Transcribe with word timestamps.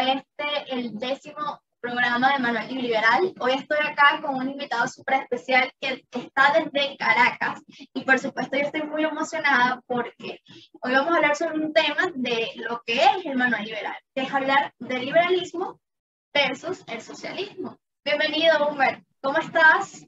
Este, 0.00 0.44
el 0.68 0.96
décimo 0.96 1.60
programa 1.80 2.32
de 2.32 2.38
Manuel 2.38 2.68
Liberal. 2.72 3.34
Hoy 3.40 3.52
estoy 3.52 3.78
acá 3.78 4.20
con 4.22 4.36
un 4.36 4.48
invitado 4.48 4.86
súper 4.86 5.22
especial 5.22 5.72
que 5.80 6.04
está 6.12 6.52
desde 6.56 6.96
Caracas 6.96 7.64
y 7.92 8.04
por 8.04 8.16
supuesto 8.20 8.56
yo 8.56 8.62
estoy 8.62 8.84
muy 8.84 9.02
emocionada 9.02 9.82
porque 9.88 10.40
hoy 10.82 10.92
vamos 10.92 11.12
a 11.12 11.16
hablar 11.16 11.34
sobre 11.34 11.58
un 11.58 11.72
tema 11.72 12.12
de 12.14 12.46
lo 12.68 12.80
que 12.86 12.94
es 12.94 13.26
el 13.26 13.36
Manuel 13.36 13.64
Liberal, 13.64 13.96
que 14.14 14.22
es 14.22 14.32
hablar 14.32 14.72
del 14.78 15.04
liberalismo 15.04 15.80
versus 16.32 16.84
el 16.86 17.00
socialismo. 17.00 17.76
Bienvenido, 18.04 18.68
Humber. 18.68 19.02
¿Cómo 19.20 19.38
estás? 19.38 20.06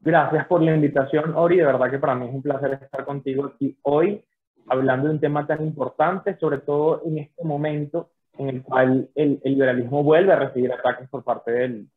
Gracias 0.00 0.46
por 0.46 0.62
la 0.62 0.74
invitación, 0.74 1.34
Ori. 1.34 1.56
De 1.56 1.64
verdad 1.64 1.90
que 1.90 1.98
para 1.98 2.14
mí 2.14 2.28
es 2.28 2.34
un 2.34 2.42
placer 2.42 2.80
estar 2.82 3.06
contigo 3.06 3.46
aquí 3.46 3.78
hoy 3.80 4.22
hablando 4.68 5.08
de 5.08 5.14
un 5.14 5.20
tema 5.20 5.46
tan 5.46 5.64
importante, 5.64 6.36
sobre 6.38 6.58
todo 6.58 7.02
en 7.04 7.18
este 7.18 7.44
momento 7.44 8.10
en 8.38 8.48
el 8.48 8.62
cual 8.62 9.08
el, 9.14 9.40
liberalismo 9.44 10.02
vuelve 10.02 10.32
a 10.32 10.38
recibir 10.38 10.72
ataques 10.72 11.08
por 11.08 11.24
parte 11.24 11.50
del, 11.50 11.88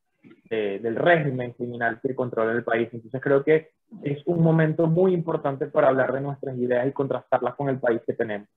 del 0.49 0.95
régimen 0.95 1.53
criminal 1.53 1.99
que 2.01 2.15
controla 2.15 2.51
el 2.51 2.63
país. 2.63 2.89
Entonces 2.91 3.21
creo 3.21 3.43
que 3.43 3.71
es 4.03 4.21
un 4.25 4.41
momento 4.41 4.87
muy 4.87 5.13
importante 5.13 5.67
para 5.67 5.89
hablar 5.89 6.13
de 6.13 6.21
nuestras 6.21 6.57
ideas 6.57 6.87
y 6.87 6.91
contrastarlas 6.91 7.55
con 7.55 7.69
el 7.69 7.79
país 7.79 8.01
que 8.05 8.13
tenemos. 8.13 8.47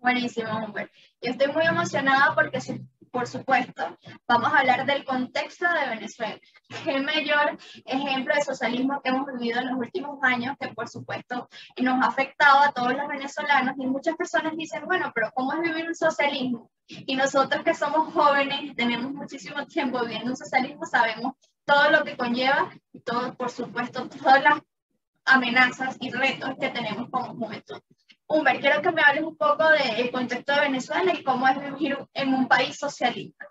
Buenísimo, 0.00 0.48
Humber. 0.64 0.90
Yo 1.20 1.30
estoy 1.30 1.52
muy 1.52 1.64
emocionada 1.64 2.34
porque 2.34 2.58
por 3.12 3.28
supuesto, 3.28 3.98
vamos 4.26 4.52
a 4.52 4.60
hablar 4.60 4.86
del 4.86 5.04
contexto 5.04 5.66
de 5.68 5.90
Venezuela. 5.90 6.40
¿Qué 6.82 6.98
mayor 6.98 7.58
ejemplo 7.84 8.34
de 8.34 8.40
socialismo 8.40 9.02
que 9.02 9.10
hemos 9.10 9.26
vivido 9.26 9.60
en 9.60 9.68
los 9.68 9.78
últimos 9.78 10.18
años 10.22 10.56
que, 10.58 10.68
por 10.68 10.88
supuesto, 10.88 11.48
nos 11.76 12.02
ha 12.02 12.08
afectado 12.08 12.60
a 12.60 12.72
todos 12.72 12.94
los 12.94 13.06
venezolanos? 13.06 13.74
Y 13.78 13.86
muchas 13.86 14.16
personas 14.16 14.56
dicen, 14.56 14.86
bueno, 14.86 15.12
pero 15.14 15.30
¿cómo 15.34 15.52
es 15.52 15.60
vivir 15.60 15.86
un 15.86 15.94
socialismo? 15.94 16.70
Y 16.88 17.14
nosotros 17.14 17.62
que 17.62 17.74
somos 17.74 18.12
jóvenes 18.14 18.74
tenemos 18.74 19.12
muchísimo 19.12 19.66
tiempo 19.66 20.00
viviendo 20.00 20.30
un 20.30 20.36
socialismo, 20.36 20.86
sabemos 20.86 21.34
todo 21.66 21.90
lo 21.90 22.04
que 22.04 22.16
conlleva 22.16 22.72
y 22.94 23.00
todo, 23.00 23.34
por 23.34 23.50
supuesto, 23.50 24.08
todas 24.08 24.42
las 24.42 24.58
amenazas 25.26 25.96
y 26.00 26.10
retos 26.10 26.54
que 26.58 26.70
tenemos 26.70 27.10
como 27.10 27.34
juventud. 27.34 27.80
Humber, 28.26 28.60
quiero 28.60 28.80
que 28.80 28.92
me 28.92 29.02
hables 29.02 29.24
un 29.24 29.36
poco 29.36 29.64
del 29.70 30.10
contexto 30.10 30.52
de 30.54 30.60
Venezuela 30.60 31.12
y 31.12 31.22
cómo 31.22 31.46
es 31.48 31.60
vivir 31.60 31.98
en 32.14 32.34
un 32.34 32.48
país 32.48 32.78
socialista. 32.78 33.46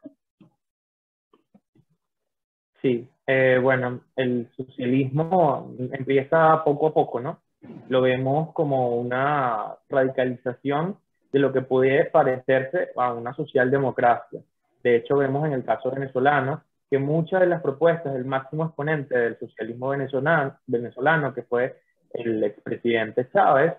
Sí, 2.82 3.08
eh, 3.28 3.60
bueno, 3.62 4.02
el 4.16 4.50
socialismo 4.58 5.76
empieza 5.92 6.64
poco 6.64 6.88
a 6.88 6.94
poco, 6.94 7.20
¿no? 7.20 7.42
Lo 7.90 8.02
vemos 8.02 8.54
como 8.54 8.96
una 8.96 9.76
radicalización 9.88 10.98
de 11.32 11.40
lo 11.40 11.54
que 11.54 11.62
puede 11.62 12.06
parecerse 12.06 12.90
a 12.98 13.14
una 13.14 13.34
socialdemocracia. 13.36 14.42
De 14.84 14.96
hecho, 14.96 15.18
vemos 15.18 15.46
en 15.46 15.54
el 15.54 15.64
caso 15.64 15.92
venezolano 15.92 16.64
que 16.90 16.98
muchas 16.98 17.40
de 17.40 17.48
las 17.48 17.62
propuestas 17.62 18.14
del 18.14 18.26
máximo 18.26 18.66
exponente 18.66 19.18
del 19.18 19.40
socialismo 19.40 19.90
venezolano, 19.90 20.58
venezolano 20.68 21.34
que 21.34 21.44
fue 21.44 21.80
el 22.14 22.44
expresidente 22.44 23.30
Chávez, 23.32 23.76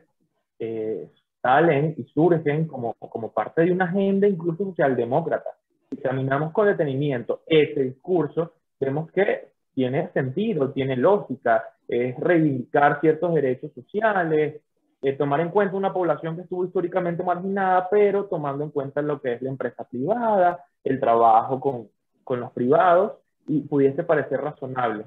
eh, 0.65 1.11
salen 1.43 1.97
y 1.99 2.05
surgen 2.05 2.69
como, 2.69 2.95
como 2.95 3.33
parte 3.33 3.63
de 3.63 3.73
una 3.73 3.87
agenda 3.87 4.29
incluso 4.29 4.65
socialdemócrata. 4.65 5.51
Si 5.91 5.97
examinamos 5.97 6.53
con 6.53 6.69
detenimiento 6.69 7.43
ese 7.47 7.83
discurso, 7.83 8.53
vemos 8.79 9.11
que 9.11 9.49
tiene 9.75 10.09
sentido, 10.13 10.71
tiene 10.71 10.97
lógica, 10.97 11.65
es 11.89 12.17
reivindicar 12.21 13.01
ciertos 13.01 13.35
derechos 13.35 13.73
sociales, 13.75 14.63
eh, 15.03 15.13
tomar 15.15 15.41
en 15.41 15.49
cuenta 15.49 15.77
una 15.77 15.93
población 15.93 16.37
que 16.37 16.43
estuvo 16.43 16.65
históricamente 16.65 17.25
marginada, 17.25 17.89
pero 17.91 18.27
tomando 18.27 18.63
en 18.63 18.71
cuenta 18.71 19.03
lo 19.03 19.21
que 19.21 19.33
es 19.33 19.43
la 19.43 19.51
empresa 19.51 19.83
privada, 19.83 20.65
el 20.85 21.01
trabajo 21.01 21.59
con, 21.59 21.89
con 22.23 22.39
los 22.39 22.53
privados, 22.53 23.15
y 23.49 23.63
pudiese 23.63 24.05
parecer 24.05 24.41
razonable. 24.41 25.07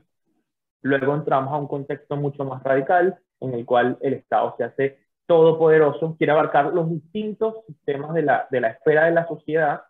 Luego 0.82 1.16
entramos 1.16 1.54
a 1.54 1.58
un 1.58 1.68
contexto 1.68 2.18
mucho 2.18 2.44
más 2.44 2.62
radical, 2.62 3.18
en 3.40 3.54
el 3.54 3.66
cual 3.66 3.98
el 4.02 4.16
Estado 4.16 4.54
se 4.58 4.66
hace 4.66 5.05
todopoderoso, 5.28 6.16
quiere 6.18 6.34
abarcar 6.34 6.74
los 6.74 6.90
distintos 6.90 7.66
sistemas 7.66 8.14
de 8.14 8.22
la, 8.22 8.48
de 8.52 8.60
esfera 8.60 9.06
de 9.06 9.12
la 9.12 9.28
sociedad 9.28 9.82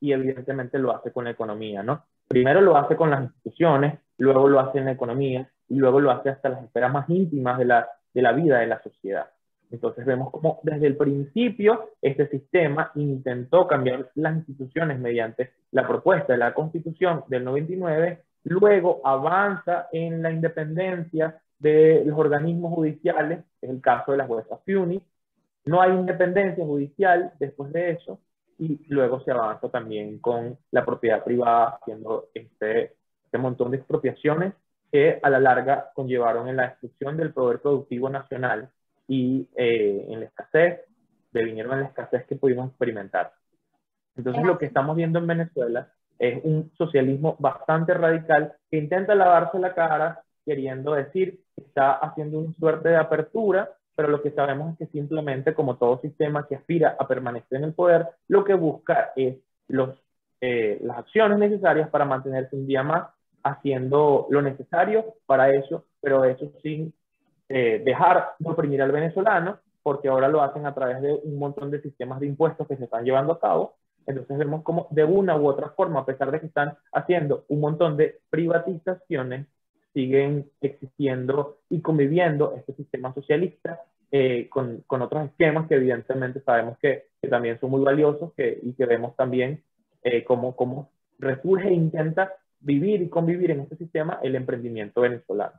y 0.00 0.12
evidentemente 0.12 0.78
lo 0.78 0.94
hace 0.94 1.12
con 1.12 1.24
la 1.24 1.30
economía, 1.30 1.82
¿no? 1.82 2.04
Primero 2.28 2.60
lo 2.60 2.76
hace 2.76 2.96
con 2.96 3.10
las 3.10 3.22
instituciones, 3.22 3.98
luego 4.18 4.48
lo 4.48 4.60
hace 4.60 4.78
en 4.78 4.86
la 4.86 4.92
economía 4.92 5.48
y 5.68 5.76
luego 5.76 6.00
lo 6.00 6.10
hace 6.10 6.30
hasta 6.30 6.48
las 6.48 6.64
esferas 6.64 6.92
más 6.92 7.08
íntimas 7.08 7.58
de 7.58 7.64
la, 7.64 7.88
de 8.12 8.22
la 8.22 8.32
vida 8.32 8.58
de 8.58 8.66
la 8.66 8.82
sociedad. 8.82 9.26
Entonces 9.70 10.04
vemos 10.06 10.30
como 10.30 10.60
desde 10.62 10.86
el 10.86 10.96
principio 10.96 11.90
este 12.00 12.28
sistema 12.28 12.92
intentó 12.94 13.66
cambiar 13.66 14.10
las 14.14 14.36
instituciones 14.36 14.98
mediante 14.98 15.52
la 15.72 15.86
propuesta 15.86 16.32
de 16.32 16.38
la 16.38 16.54
Constitución 16.54 17.24
del 17.28 17.44
99, 17.44 18.22
luego 18.44 19.00
avanza 19.04 19.88
en 19.92 20.22
la 20.22 20.30
independencia 20.30 21.40
de 21.58 22.02
los 22.04 22.18
organismos 22.18 22.74
judiciales, 22.74 23.40
es 23.60 23.70
el 23.70 23.80
caso 23.80 24.12
de 24.12 24.18
las 24.18 24.26
juezas 24.26 24.60
FUNI. 24.64 25.02
No 25.64 25.80
hay 25.80 25.92
independencia 25.92 26.64
judicial 26.64 27.32
después 27.38 27.72
de 27.72 27.90
eso 27.90 28.20
y 28.58 28.86
luego 28.88 29.20
se 29.20 29.32
avanza 29.32 29.68
también 29.68 30.18
con 30.18 30.58
la 30.70 30.84
propiedad 30.84 31.24
privada, 31.24 31.78
haciendo 31.80 32.28
este, 32.34 32.96
este 33.24 33.38
montón 33.38 33.70
de 33.70 33.78
expropiaciones 33.78 34.54
que 34.90 35.18
a 35.22 35.30
la 35.30 35.40
larga 35.40 35.90
conllevaron 35.94 36.48
en 36.48 36.56
la 36.56 36.68
destrucción 36.68 37.16
del 37.16 37.32
poder 37.32 37.60
productivo 37.60 38.08
nacional 38.08 38.70
y 39.08 39.48
eh, 39.56 40.06
en 40.08 40.20
la 40.20 40.26
escasez, 40.26 40.80
devinieron 41.32 41.74
en 41.74 41.80
la 41.80 41.86
escasez 41.86 42.24
que 42.26 42.36
pudimos 42.36 42.68
experimentar. 42.68 43.32
Entonces 44.16 44.44
lo 44.44 44.56
que 44.56 44.66
estamos 44.66 44.96
viendo 44.96 45.18
en 45.18 45.26
Venezuela 45.26 45.92
es 46.18 46.42
un 46.44 46.72
socialismo 46.78 47.36
bastante 47.38 47.92
radical 47.92 48.54
que 48.70 48.78
intenta 48.78 49.14
lavarse 49.14 49.58
la 49.58 49.74
cara 49.74 50.22
queriendo 50.46 50.94
decir 50.94 51.40
está 51.56 51.92
haciendo 51.92 52.38
una 52.38 52.54
suerte 52.54 52.88
de 52.88 52.96
apertura, 52.96 53.70
pero 53.96 54.08
lo 54.08 54.22
que 54.22 54.30
sabemos 54.30 54.72
es 54.72 54.78
que 54.78 54.86
simplemente, 54.92 55.54
como 55.54 55.76
todo 55.76 56.00
sistema 56.00 56.46
que 56.46 56.54
aspira 56.54 56.96
a 56.98 57.08
permanecer 57.08 57.58
en 57.58 57.64
el 57.64 57.74
poder, 57.74 58.06
lo 58.28 58.44
que 58.44 58.54
busca 58.54 59.12
es 59.16 59.36
los, 59.68 59.98
eh, 60.40 60.78
las 60.82 60.98
acciones 60.98 61.38
necesarias 61.38 61.88
para 61.88 62.04
mantenerse 62.04 62.54
un 62.54 62.66
día 62.66 62.82
más 62.82 63.08
haciendo 63.42 64.26
lo 64.30 64.42
necesario 64.42 65.14
para 65.24 65.50
eso, 65.50 65.84
pero 66.00 66.24
eso 66.24 66.52
sin 66.62 66.92
eh, 67.48 67.80
dejar 67.84 68.32
de 68.38 68.50
oprimir 68.50 68.82
al 68.82 68.92
venezolano, 68.92 69.58
porque 69.82 70.08
ahora 70.08 70.28
lo 70.28 70.42
hacen 70.42 70.66
a 70.66 70.74
través 70.74 71.00
de 71.00 71.12
un 71.12 71.38
montón 71.38 71.70
de 71.70 71.80
sistemas 71.80 72.20
de 72.20 72.26
impuestos 72.26 72.66
que 72.66 72.76
se 72.76 72.84
están 72.84 73.04
llevando 73.04 73.32
a 73.32 73.40
cabo. 73.40 73.76
Entonces 74.06 74.36
vemos 74.36 74.62
como 74.62 74.88
de 74.90 75.04
una 75.04 75.36
u 75.36 75.46
otra 75.46 75.70
forma, 75.70 76.00
a 76.00 76.04
pesar 76.04 76.30
de 76.30 76.40
que 76.40 76.46
están 76.46 76.76
haciendo 76.92 77.44
un 77.48 77.60
montón 77.60 77.96
de 77.96 78.20
privatizaciones, 78.30 79.46
siguen 79.96 80.50
existiendo 80.60 81.56
y 81.70 81.80
conviviendo 81.80 82.54
este 82.54 82.74
sistema 82.74 83.14
socialista 83.14 83.80
eh, 84.12 84.46
con, 84.50 84.84
con, 84.86 85.00
otros 85.00 85.24
esquemas 85.24 85.66
que 85.66 85.76
evidentemente 85.76 86.42
sabemos 86.42 86.76
que, 86.82 87.06
que 87.22 87.28
también 87.28 87.58
son 87.60 87.70
muy 87.70 87.82
valiosos 87.82 88.34
que, 88.34 88.60
y 88.62 88.74
que 88.74 88.84
vemos 88.84 89.16
también 89.16 89.62
eh, 90.02 90.22
cómo, 90.22 90.54
cómo 90.54 90.90
resurge 91.18 91.68
e 91.68 91.72
intenta 91.72 92.34
vivir 92.60 93.00
y 93.00 93.08
convivir 93.08 93.52
en 93.52 93.60
este 93.60 93.76
sistema 93.76 94.20
el 94.22 94.34
emprendimiento 94.34 95.00
venezolano. 95.00 95.58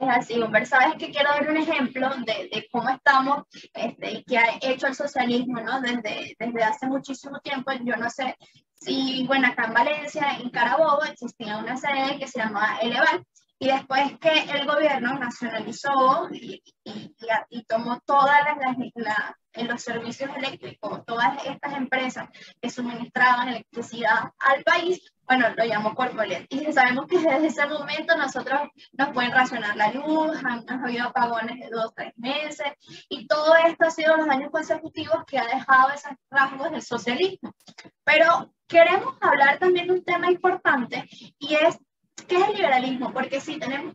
Es 0.00 0.08
así, 0.08 0.40
Humber. 0.40 0.66
Sabes 0.66 0.94
que 0.98 1.10
quiero 1.10 1.30
dar 1.30 1.48
un 1.48 1.58
ejemplo 1.58 2.08
de, 2.24 2.48
de 2.52 2.68
cómo 2.72 2.88
estamos 2.88 3.44
este, 3.74 4.12
y 4.12 4.24
qué 4.24 4.38
ha 4.38 4.58
hecho 4.62 4.86
el 4.86 4.94
socialismo 4.94 5.60
¿no? 5.60 5.80
desde, 5.80 6.34
desde 6.38 6.62
hace 6.64 6.86
muchísimo 6.86 7.38
tiempo. 7.40 7.70
Yo 7.84 7.96
no 7.96 8.10
sé 8.10 8.34
Sí, 8.82 9.24
bueno, 9.26 9.46
acá 9.48 9.66
en 9.66 9.74
Valencia, 9.74 10.38
en 10.40 10.48
Carabobo, 10.48 11.04
existía 11.04 11.58
una 11.58 11.76
sede 11.76 12.18
que 12.18 12.26
se 12.26 12.38
llamaba 12.38 12.78
Eleval, 12.78 13.26
y 13.58 13.66
después 13.66 14.18
que 14.18 14.40
el 14.52 14.66
gobierno 14.66 15.18
nacionalizó 15.18 16.30
y, 16.32 16.62
y, 16.82 17.64
tomó 17.64 18.00
todas 18.06 18.40
las, 18.56 19.26
en 19.52 19.68
los 19.68 19.82
servicios 19.82 20.30
eléctricos, 20.34 21.04
todas 21.04 21.44
estas 21.44 21.74
empresas 21.74 22.30
que 22.58 22.70
suministraban 22.70 23.48
electricidad 23.50 24.32
al 24.38 24.64
país, 24.64 25.12
bueno, 25.30 25.46
lo 25.56 25.64
llamó 25.64 25.94
Corpolet. 25.94 26.44
Y 26.48 26.72
sabemos 26.72 27.06
que 27.06 27.18
desde 27.18 27.46
ese 27.46 27.64
momento 27.66 28.16
nosotros 28.16 28.62
nos 28.94 29.10
pueden 29.10 29.30
racionar 29.30 29.76
la 29.76 29.92
luz, 29.92 30.36
han, 30.44 30.64
han 30.66 30.84
habido 30.84 31.06
apagones 31.06 31.56
de 31.60 31.70
dos, 31.70 31.94
tres 31.94 32.12
meses, 32.16 32.66
y 33.08 33.28
todo 33.28 33.54
esto 33.64 33.86
ha 33.86 33.92
sido 33.92 34.16
los 34.16 34.28
años 34.28 34.50
consecutivos 34.50 35.22
que 35.28 35.38
ha 35.38 35.44
dejado 35.44 35.90
esos 35.90 36.10
rasgos 36.32 36.72
del 36.72 36.82
socialismo. 36.82 37.54
Pero 38.02 38.52
queremos 38.66 39.14
hablar 39.20 39.60
también 39.60 39.86
de 39.86 39.92
un 39.92 40.04
tema 40.04 40.32
importante 40.32 41.08
y 41.38 41.54
es 41.54 41.78
qué 42.26 42.34
es 42.34 42.48
el 42.48 42.54
liberalismo, 42.56 43.12
porque 43.12 43.40
si 43.40 43.56
tenemos 43.56 43.94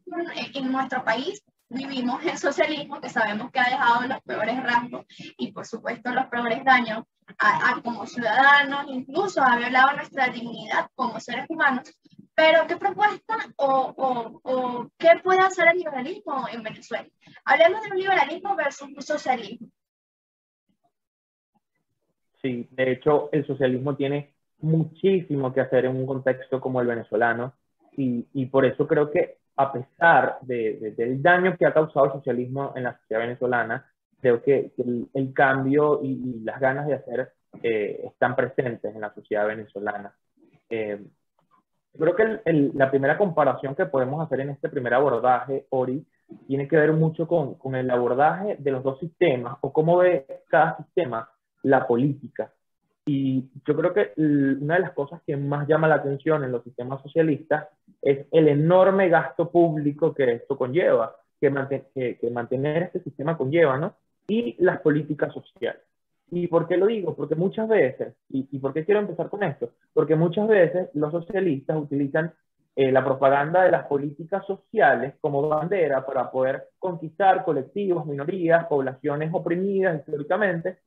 en 0.53 0.71
nuestro 0.71 1.03
país 1.03 1.43
vivimos 1.69 2.23
el 2.25 2.37
socialismo 2.37 3.01
que 3.01 3.09
sabemos 3.09 3.51
que 3.51 3.59
ha 3.59 3.69
dejado 3.69 4.07
los 4.07 4.21
peores 4.21 4.63
rasgos 4.63 5.05
y 5.37 5.51
por 5.51 5.65
supuesto 5.65 6.11
los 6.11 6.27
peores 6.27 6.63
daños 6.63 7.03
a, 7.39 7.81
como 7.83 8.05
ciudadanos, 8.05 8.85
incluso 8.89 9.41
ha 9.41 9.57
violado 9.57 9.95
nuestra 9.95 10.27
dignidad 10.27 10.89
como 10.95 11.19
seres 11.19 11.45
humanos. 11.49 11.91
Pero 12.35 12.67
¿qué 12.67 12.75
propuesta 12.75 13.37
o, 13.55 13.93
o, 13.97 14.41
o 14.43 14.89
qué 14.97 15.19
puede 15.23 15.39
hacer 15.39 15.69
el 15.69 15.77
liberalismo 15.77 16.47
en 16.51 16.63
Venezuela? 16.63 17.07
Hablemos 17.45 17.81
de 17.81 17.91
un 17.91 17.97
liberalismo 17.97 18.55
versus 18.55 18.89
un 18.89 19.01
socialismo. 19.01 19.67
Sí, 22.41 22.67
de 22.71 22.91
hecho, 22.91 23.29
el 23.31 23.47
socialismo 23.47 23.95
tiene 23.95 24.35
muchísimo 24.59 25.53
que 25.53 25.61
hacer 25.61 25.85
en 25.85 25.95
un 25.95 26.05
contexto 26.05 26.61
como 26.61 26.81
el 26.81 26.87
venezolano 26.87 27.53
y, 27.97 28.27
y 28.33 28.45
por 28.47 28.65
eso 28.65 28.85
creo 28.87 29.09
que 29.09 29.37
a 29.57 29.71
pesar 29.71 30.37
de, 30.41 30.93
del 30.97 31.21
daño 31.21 31.57
que 31.57 31.65
ha 31.65 31.73
causado 31.73 32.07
el 32.07 32.11
socialismo 32.13 32.73
en 32.75 32.83
la 32.83 32.97
sociedad 32.97 33.21
venezolana, 33.21 33.85
creo 34.19 34.41
que, 34.41 34.71
el, 35.13 35.33
cambio 35.33 36.01
y, 36.03 36.41
las 36.43 36.59
ganas 36.59 36.87
de 36.87 36.95
hacer 36.95 37.33
eh, 37.63 38.01
están 38.05 38.35
presentes 38.35 38.93
en 38.93 39.01
la 39.01 39.13
sociedad 39.13 39.47
venezolana. 39.47 40.13
Eh, 40.69 41.03
creo 41.97 42.15
que 42.15 42.41
la 42.73 42.89
primera 42.89 43.17
comparación 43.17 43.75
que 43.75 43.85
podemos 43.85 44.25
hacer 44.25 44.41
en 44.41 44.49
este 44.49 44.69
primer 44.69 44.93
abordaje, 44.93 45.67
Ori, 45.69 46.05
tiene 46.47 46.67
que 46.67 46.77
ver 46.77 46.91
mucho 46.91 47.27
con, 47.27 47.55
con 47.55 47.75
el 47.75 47.89
abordaje 47.89 48.57
de 48.59 48.71
los 48.71 48.83
dos 48.83 48.99
sistemas 48.99 49.57
o 49.61 49.71
cómo 49.71 49.97
ve 49.97 50.25
cada 50.49 50.77
sistema 50.77 51.29
la 51.61 51.87
política. 51.87 52.51
Y 53.05 53.49
yo 53.65 53.75
creo 53.75 53.93
que 53.93 54.13
una 54.17 54.75
de 54.75 54.81
las 54.81 54.91
cosas 54.93 55.21
que 55.25 55.37
más 55.37 55.67
llama 55.67 55.87
la 55.87 55.95
atención 55.95 56.43
en 56.43 56.51
los 56.51 56.63
sistemas 56.63 57.01
socialistas 57.03 57.67
es 58.01 58.25
el 58.31 58.47
enorme 58.47 59.09
gasto 59.09 59.51
público 59.51 60.13
que 60.13 60.33
esto 60.33 60.57
conlleva, 60.57 61.15
que, 61.39 62.17
que, 62.19 62.29
mantener 62.31 62.83
este 62.83 63.01
sistema 63.01 63.37
conlleva, 63.37 63.77
¿no? 63.77 63.95
Y 64.27 64.55
las 64.63 64.81
políticas 64.81 65.31
sociales. 65.33 65.81
¿Y 66.31 66.47
por 66.47 66.67
qué 66.67 66.77
lo 66.77 66.87
digo? 66.87 67.15
Porque 67.15 67.35
muchas 67.35 67.67
veces, 67.67 68.15
y, 68.29 68.47
y 68.51 68.59
por 68.59 68.73
qué 68.73 68.83
quiero 68.83 69.01
empezar 69.01 69.29
con 69.29 69.43
esto? 69.43 69.73
Porque 69.93 70.15
muchas 70.15 70.47
veces 70.47 70.89
los 70.93 71.11
socialistas 71.11 71.77
utilizan 71.77 72.33
eh, 72.77 72.91
la 72.91 73.05
propaganda 73.05 73.63
de 73.63 73.71
las 73.71 73.85
políticas 73.85 74.45
sociales 74.45 75.13
como 75.21 75.47
bandera 75.47 76.05
para 76.05 76.29
poder 76.29 76.71
conquistar 76.77 77.45
colectivos, 77.45 78.05
minorías, 78.05 78.65
poblaciones 78.65 79.29
oprimidas 79.33 79.97
históricamente, 79.97 80.79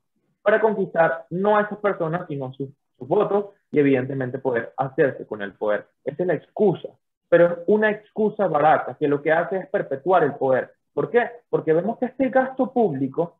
para 0.42 0.60
conquistar 0.60 1.26
no 1.30 1.56
a 1.56 1.62
esas 1.62 1.78
personas, 1.78 2.26
sino 2.28 2.52
sus, 2.52 2.70
sus 2.98 3.08
votos 3.08 3.46
y 3.70 3.78
evidentemente 3.78 4.38
poder 4.38 4.72
hacerse 4.76 5.26
con 5.26 5.42
el 5.42 5.52
poder. 5.52 5.86
Esa 6.04 6.22
es 6.22 6.26
la 6.26 6.34
excusa, 6.34 6.88
pero 7.28 7.46
es 7.46 7.58
una 7.66 7.90
excusa 7.90 8.46
barata 8.46 8.96
que 8.98 9.08
lo 9.08 9.22
que 9.22 9.32
hace 9.32 9.58
es 9.58 9.68
perpetuar 9.68 10.24
el 10.24 10.34
poder. 10.34 10.72
¿Por 10.94 11.10
qué? 11.10 11.30
Porque 11.50 11.72
vemos 11.72 11.98
que 11.98 12.06
este 12.06 12.28
gasto 12.28 12.72
público 12.72 13.36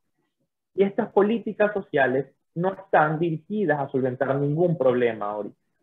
y 0.75 0.85
estas 0.85 1.09
políticas 1.11 1.73
sociales 1.73 2.27
no 2.55 2.75
están 2.75 3.19
dirigidas 3.19 3.81
a 3.81 3.89
solventar 3.89 4.35
ningún 4.37 4.77
problema. 4.77 5.37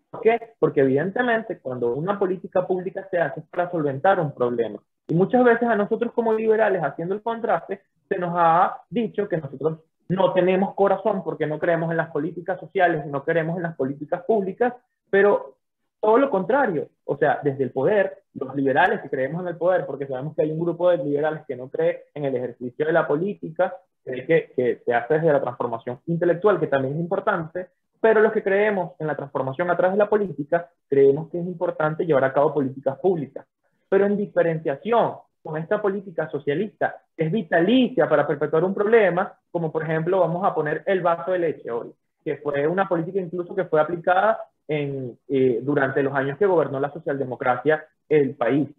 ¿Por 0.09 0.21
qué? 0.21 0.53
Porque 0.59 0.81
evidentemente 0.81 1.59
cuando 1.59 1.93
una 1.93 2.17
política 2.17 2.65
pública 2.65 3.07
se 3.09 3.17
hace 3.17 3.41
es 3.41 3.45
para 3.47 3.69
solventar 3.71 4.19
un 4.19 4.33
problema. 4.33 4.79
Y 5.07 5.13
muchas 5.13 5.43
veces 5.43 5.67
a 5.67 5.75
nosotros 5.75 6.13
como 6.13 6.33
liberales, 6.33 6.81
haciendo 6.83 7.13
el 7.13 7.21
contraste, 7.21 7.81
se 8.07 8.17
nos 8.17 8.33
ha 8.35 8.81
dicho 8.89 9.27
que 9.27 9.37
nosotros 9.37 9.79
no 10.09 10.33
tenemos 10.33 10.73
corazón 10.75 11.23
porque 11.23 11.47
no 11.47 11.59
creemos 11.59 11.91
en 11.91 11.97
las 11.97 12.11
políticas 12.11 12.59
sociales, 12.59 13.05
no 13.05 13.23
creemos 13.23 13.57
en 13.57 13.63
las 13.63 13.75
políticas 13.75 14.23
públicas, 14.23 14.73
pero 15.09 15.55
todo 15.99 16.17
lo 16.17 16.29
contrario. 16.29 16.89
O 17.05 17.17
sea, 17.17 17.39
desde 17.43 17.63
el 17.63 17.71
poder, 17.71 18.23
los 18.33 18.55
liberales 18.55 19.01
que 19.01 19.09
creemos 19.09 19.41
en 19.41 19.47
el 19.47 19.57
poder, 19.57 19.85
porque 19.85 20.07
sabemos 20.07 20.35
que 20.35 20.43
hay 20.43 20.51
un 20.51 20.59
grupo 20.59 20.89
de 20.89 20.97
liberales 20.97 21.43
que 21.47 21.55
no 21.55 21.69
cree 21.69 22.05
en 22.13 22.25
el 22.25 22.35
ejercicio 22.35 22.85
de 22.85 22.93
la 22.93 23.07
política, 23.07 23.75
que, 24.03 24.51
que 24.55 24.81
se 24.85 24.93
hace 24.93 25.15
desde 25.15 25.33
la 25.33 25.41
transformación 25.41 25.99
intelectual, 26.05 26.59
que 26.59 26.67
también 26.67 26.93
es 26.93 26.99
importante, 26.99 27.69
pero 27.99 28.21
los 28.21 28.31
que 28.31 28.43
creemos 28.43 28.91
en 28.99 29.07
la 29.07 29.15
transformación 29.15 29.71
a 29.71 29.77
través 29.77 29.93
de 29.93 30.03
la 30.03 30.09
política, 30.09 30.69
creemos 30.87 31.27
que 31.31 31.39
es 31.39 31.47
importante 31.47 32.05
llevar 32.05 32.23
a 32.25 32.33
cabo 32.33 32.53
políticas 32.53 32.99
públicas. 32.99 33.47
Pero 33.89 34.05
en 34.05 34.15
diferenciación 34.15 35.15
con 35.45 35.57
esta 35.57 35.79
política 35.79 36.27
socialista, 36.27 37.03
es 37.15 37.31
vitalicia 37.31 38.09
para 38.09 38.25
perpetuar 38.25 38.63
un 38.63 38.73
problema, 38.73 39.31
como 39.51 39.71
por 39.71 39.83
ejemplo 39.83 40.21
vamos 40.21 40.43
a 40.43 40.55
poner 40.55 40.81
el 40.87 41.01
vaso 41.01 41.33
de 41.33 41.37
leche 41.37 41.69
hoy, 41.69 41.93
que 42.23 42.37
fue 42.37 42.67
una 42.67 42.89
política 42.89 43.19
incluso 43.19 43.53
que 43.53 43.65
fue 43.65 43.79
aplicada 43.79 44.39
en, 44.67 45.15
eh, 45.27 45.59
durante 45.61 46.01
los 46.01 46.15
años 46.15 46.39
que 46.39 46.47
gobernó 46.47 46.79
la 46.79 46.91
socialdemocracia 46.91 47.85
el 48.09 48.33
país. 48.33 48.69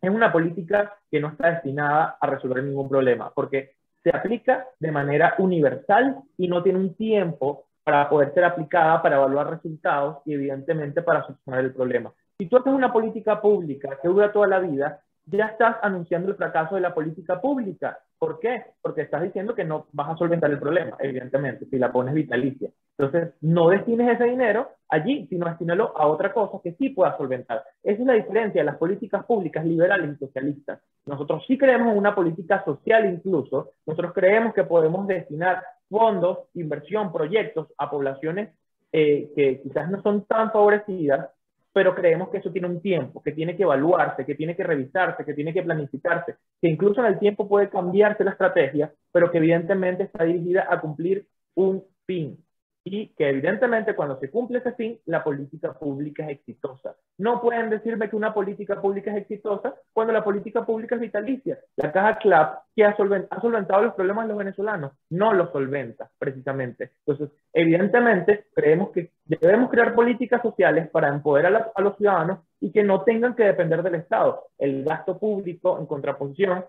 Es 0.00 0.08
una 0.08 0.32
política 0.32 0.94
que 1.10 1.20
no 1.20 1.28
está 1.28 1.50
destinada 1.50 2.16
a 2.18 2.26
resolver 2.26 2.64
ningún 2.64 2.88
problema, 2.88 3.30
porque 3.34 3.74
se 4.02 4.08
aplica 4.16 4.66
de 4.80 4.90
manera 4.90 5.34
universal 5.36 6.22
y 6.38 6.48
no 6.48 6.62
tiene 6.62 6.78
un 6.78 6.94
tiempo 6.94 7.66
para 7.84 8.08
poder 8.08 8.32
ser 8.32 8.44
aplicada, 8.44 9.02
para 9.02 9.16
evaluar 9.16 9.50
resultados 9.50 10.22
y 10.24 10.32
evidentemente 10.32 11.02
para 11.02 11.22
solucionar 11.26 11.60
el 11.60 11.74
problema. 11.74 12.14
Si 12.38 12.46
tú 12.46 12.56
haces 12.56 12.72
una 12.72 12.90
política 12.90 13.42
pública 13.42 13.98
que 14.00 14.08
dura 14.08 14.32
toda 14.32 14.46
la 14.46 14.60
vida, 14.60 15.02
ya 15.26 15.46
estás 15.46 15.76
anunciando 15.82 16.30
el 16.30 16.36
fracaso 16.36 16.76
de 16.76 16.80
la 16.80 16.94
política 16.94 17.40
pública. 17.40 17.98
¿Por 18.18 18.38
qué? 18.38 18.64
Porque 18.80 19.02
estás 19.02 19.22
diciendo 19.22 19.54
que 19.54 19.64
no 19.64 19.86
vas 19.92 20.10
a 20.10 20.16
solventar 20.16 20.50
el 20.50 20.58
problema, 20.58 20.96
evidentemente, 21.00 21.66
si 21.66 21.78
la 21.78 21.92
pones 21.92 22.14
vitalicia. 22.14 22.70
Entonces, 22.96 23.34
no 23.42 23.68
destines 23.68 24.14
ese 24.14 24.24
dinero 24.24 24.70
allí, 24.88 25.26
sino 25.28 25.46
destínalo 25.46 25.92
a 25.96 26.06
otra 26.06 26.32
cosa 26.32 26.58
que 26.62 26.72
sí 26.72 26.90
pueda 26.90 27.16
solventar. 27.18 27.62
Esa 27.82 28.00
es 28.00 28.06
la 28.06 28.14
diferencia 28.14 28.62
de 28.62 28.66
las 28.66 28.76
políticas 28.78 29.24
públicas 29.26 29.66
liberales 29.66 30.14
y 30.14 30.18
socialistas. 30.18 30.80
Nosotros 31.04 31.44
sí 31.46 31.58
creemos 31.58 31.92
en 31.92 31.98
una 31.98 32.14
política 32.14 32.64
social 32.64 33.04
incluso. 33.04 33.72
Nosotros 33.84 34.12
creemos 34.14 34.54
que 34.54 34.64
podemos 34.64 35.06
destinar 35.06 35.62
fondos, 35.90 36.38
inversión, 36.54 37.12
proyectos 37.12 37.68
a 37.76 37.90
poblaciones 37.90 38.50
eh, 38.92 39.30
que 39.36 39.60
quizás 39.60 39.90
no 39.90 40.00
son 40.02 40.24
tan 40.24 40.50
favorecidas, 40.52 41.28
pero 41.76 41.94
creemos 41.94 42.30
que 42.30 42.38
eso 42.38 42.50
tiene 42.50 42.68
un 42.68 42.80
tiempo, 42.80 43.22
que 43.22 43.32
tiene 43.32 43.54
que 43.54 43.64
evaluarse, 43.64 44.24
que 44.24 44.34
tiene 44.34 44.56
que 44.56 44.64
revisarse, 44.64 45.26
que 45.26 45.34
tiene 45.34 45.52
que 45.52 45.62
planificarse, 45.62 46.36
que 46.58 46.70
incluso 46.70 47.00
en 47.00 47.06
el 47.08 47.18
tiempo 47.18 47.46
puede 47.46 47.68
cambiarse 47.68 48.24
la 48.24 48.30
estrategia, 48.30 48.90
pero 49.12 49.30
que 49.30 49.36
evidentemente 49.36 50.04
está 50.04 50.24
dirigida 50.24 50.66
a 50.70 50.80
cumplir 50.80 51.28
un 51.54 51.84
fin 52.06 52.42
y 52.88 53.08
que 53.16 53.30
evidentemente 53.30 53.96
cuando 53.96 54.16
se 54.20 54.30
cumple 54.30 54.58
ese 54.58 54.70
fin, 54.74 55.00
la 55.06 55.24
política 55.24 55.72
pública 55.72 56.22
es 56.22 56.38
exitosa. 56.38 56.94
No 57.18 57.40
pueden 57.40 57.68
decirme 57.68 58.08
que 58.08 58.14
una 58.14 58.32
política 58.32 58.80
pública 58.80 59.10
es 59.10 59.22
exitosa 59.22 59.74
cuando 59.92 60.12
la 60.12 60.22
política 60.22 60.64
pública 60.64 60.94
es 60.94 61.00
vitalicia. 61.00 61.58
La 61.74 61.90
caja 61.90 62.16
CLAP, 62.18 62.60
que 62.76 62.84
ha, 62.84 62.96
solventado 62.96 63.82
los 63.82 63.94
problemas 63.94 64.26
de 64.26 64.28
los 64.28 64.38
venezolanos, 64.38 64.92
no 65.10 65.32
los 65.32 65.50
solventa 65.50 66.08
precisamente. 66.16 66.92
Entonces, 67.04 67.36
evidentemente, 67.52 68.46
creemos 68.54 68.90
que 68.90 69.10
debemos 69.24 69.68
crear 69.68 69.92
políticas 69.92 70.40
sociales 70.40 70.88
para 70.88 71.08
empoderar 71.08 71.72
a 71.74 71.80
los 71.82 71.96
ciudadanos 71.96 72.38
y 72.60 72.70
que 72.70 72.84
no 72.84 73.02
tengan 73.02 73.34
que 73.34 73.42
depender 73.42 73.82
del 73.82 73.96
Estado. 73.96 74.44
El 74.58 74.84
gasto 74.84 75.18
público, 75.18 75.76
en 75.80 75.86
contraposición 75.86 76.64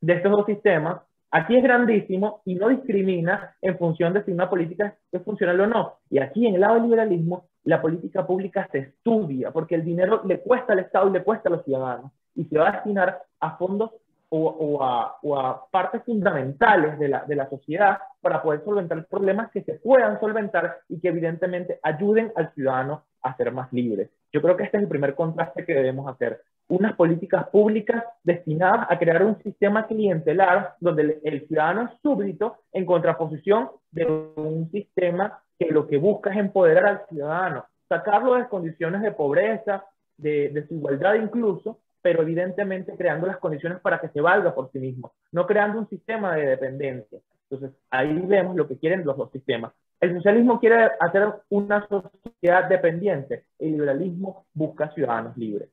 de 0.00 0.12
estos 0.12 0.30
dos 0.30 0.46
sistemas, 0.46 1.00
Aquí 1.32 1.56
es 1.56 1.62
grandísimo 1.62 2.42
y 2.44 2.56
no 2.56 2.68
discrimina 2.68 3.54
en 3.62 3.78
función 3.78 4.12
de 4.12 4.24
si 4.24 4.32
una 4.32 4.50
política 4.50 4.96
es 5.12 5.22
funcional 5.22 5.60
o 5.60 5.66
no. 5.66 5.94
Y 6.10 6.18
aquí 6.18 6.46
en 6.46 6.54
el 6.54 6.60
lado 6.60 6.74
del 6.74 6.84
liberalismo, 6.84 7.44
la 7.64 7.80
política 7.80 8.26
pública 8.26 8.68
se 8.72 8.78
estudia 8.78 9.52
porque 9.52 9.76
el 9.76 9.84
dinero 9.84 10.22
le 10.24 10.40
cuesta 10.40 10.72
al 10.72 10.80
Estado 10.80 11.08
y 11.08 11.12
le 11.12 11.22
cuesta 11.22 11.48
a 11.48 11.52
los 11.52 11.64
ciudadanos 11.64 12.10
y 12.34 12.44
se 12.44 12.58
va 12.58 12.68
a 12.68 12.72
destinar 12.72 13.22
a 13.38 13.56
fondos 13.56 13.92
o, 14.30 14.82
a, 14.82 15.66
partes 15.70 16.02
fundamentales 16.04 16.98
de 16.98 17.08
la, 17.08 17.24
de 17.24 17.34
la 17.34 17.48
sociedad 17.48 17.98
para 18.20 18.42
poder 18.42 18.64
solventar 18.64 19.04
problemas 19.06 19.50
que 19.50 19.62
se 19.62 19.74
puedan 19.74 20.20
solventar 20.20 20.78
y 20.88 21.00
que 21.00 21.08
evidentemente 21.08 21.80
ayuden 21.82 22.32
al 22.36 22.52
ciudadano 22.54 23.04
a 23.22 23.36
ser 23.36 23.52
más 23.52 23.72
libre. 23.72 24.10
Yo 24.32 24.40
creo 24.40 24.56
que 24.56 24.64
este 24.64 24.76
es 24.76 24.84
el 24.84 24.88
primer 24.88 25.14
contraste 25.14 25.64
que 25.64 25.74
debemos 25.74 26.08
hacer 26.08 26.42
unas 26.70 26.94
políticas 26.94 27.48
públicas 27.48 28.04
destinadas 28.22 28.86
a 28.88 28.98
crear 28.98 29.24
un 29.24 29.42
sistema 29.42 29.86
clientelar 29.86 30.76
donde 30.80 31.20
el, 31.24 31.46
ciudadano 31.46 31.82
es 31.82 32.00
súbdito 32.00 32.56
en 32.72 32.86
contraposición 32.86 33.70
de 33.90 34.06
un 34.06 34.70
sistema 34.70 35.42
que 35.58 35.66
lo 35.66 35.86
que 35.86 35.98
busca 35.98 36.30
es 36.30 36.38
empoderar 36.38 36.86
al 36.86 37.06
ciudadano, 37.08 37.66
sacarlo 37.88 38.34
de 38.34 38.48
condiciones 38.48 39.02
de 39.02 39.10
pobreza, 39.10 39.84
de 40.16 40.50
desigualdad 40.50 41.14
incluso, 41.14 41.80
pero 42.00 42.22
evidentemente 42.22 42.94
creando 42.96 43.26
las 43.26 43.38
condiciones 43.38 43.80
para 43.80 44.00
que 44.00 44.08
se 44.08 44.20
valga 44.20 44.54
por 44.54 44.70
sí 44.70 44.78
mismo, 44.78 45.12
no 45.32 45.46
creando 45.46 45.80
un 45.80 45.88
sistema 45.88 46.36
de 46.36 46.46
dependencia. 46.46 47.18
Entonces, 47.50 47.76
ahí 47.90 48.16
vemos 48.26 48.54
lo 48.54 48.68
que 48.68 48.78
quieren 48.78 49.04
los 49.04 49.16
dos 49.16 49.32
sistemas. 49.32 49.72
El 50.00 50.14
socialismo 50.14 50.60
quiere 50.60 50.88
hacer 51.00 51.28
una 51.48 51.86
sociedad 51.88 52.68
dependiente, 52.68 53.44
el 53.58 53.72
liberalismo 53.72 54.46
busca 54.54 54.88
ciudadanos 54.94 55.36
libres 55.36 55.68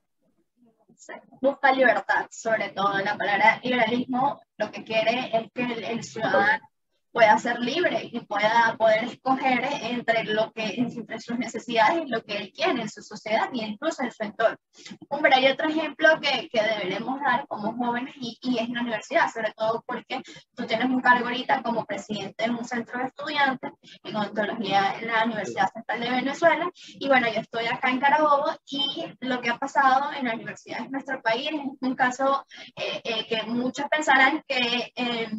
busca 1.42 1.72
libertad, 1.72 2.28
sobre 2.30 2.70
todo. 2.70 2.98
La 3.00 3.18
palabra 3.18 3.60
liberalismo 3.64 4.42
lo 4.58 4.72
que 4.72 4.84
quiere 4.84 5.30
es 5.34 5.52
que 5.54 5.64
el 5.64 6.04
ciudadano 6.04 6.68
pueda 7.12 7.38
ser 7.38 7.60
libre 7.60 8.10
y 8.12 8.20
pueda 8.22 8.76
poder 8.78 9.06
escoger 9.06 9.68
entre 9.82 10.24
lo 10.26 10.52
que 10.52 10.76
entre 10.78 11.20
sus 11.20 11.38
necesidades 11.38 12.04
y 12.06 12.10
lo 12.10 12.24
que 12.24 12.38
él 12.38 12.52
quiere 12.54 12.82
en 12.82 12.90
su 12.90 13.02
sociedad 13.02 13.50
y 13.54 13.64
incluso 13.64 14.04
en 14.04 14.12
su 14.12 14.24
entorno. 14.24 14.58
Hombre, 15.10 15.34
hay 15.36 15.48
otro 15.48 15.70
ejemplo 15.70 16.10
que, 16.22 16.50
que 16.50 16.62
deberemos 16.62 17.20
dar 17.22 17.48
como 17.48 17.74
jóvenes 17.74 18.16
y, 18.20 18.38
y, 18.42 18.60
es 18.60 18.70
la 18.70 18.82
universidad, 18.82 19.32
sobre 19.32 19.54
todo 19.54 19.84
porque 19.86 20.22
tú 20.56 20.66
tienes 20.66 20.88
un 20.88 21.02
cargo 21.02 21.28
ahorita 21.28 21.64
como 21.64 21.86
presidente 21.86 22.46
de 22.46 22.52
un 22.52 22.66
centro 22.66 23.00
de 23.00 23.06
estudiantes 23.06 23.72
en 24.04 24.16
odontología 24.16 24.96
en 25.00 25.08
la 25.08 25.24
Universidad 25.26 25.72
Central 25.72 26.00
de 26.00 26.10
Venezuela 26.10 26.70
y 27.00 27.08
bueno, 27.08 27.28
yo 27.28 27.42
estoy 27.42 27.66
acá 27.66 27.90
en 27.90 28.00
Carabobo 28.00 28.52
y 28.70 29.06
lo 29.22 29.42
que 29.42 29.50
ha 29.50 29.58
pasado 29.58 30.12
en 30.14 30.26
la 30.26 30.34
universidad 30.34 30.80
de 30.80 30.90
nuestro 30.90 31.22
país 31.22 31.50
es 31.52 31.62
un 31.82 31.96
caso 31.96 32.46
eh, 32.76 33.02
eh, 33.04 33.28
que 33.28 33.44
muchos 33.44 33.86
pensarán 33.90 34.44
que... 34.48 34.92
Eh, 34.96 35.30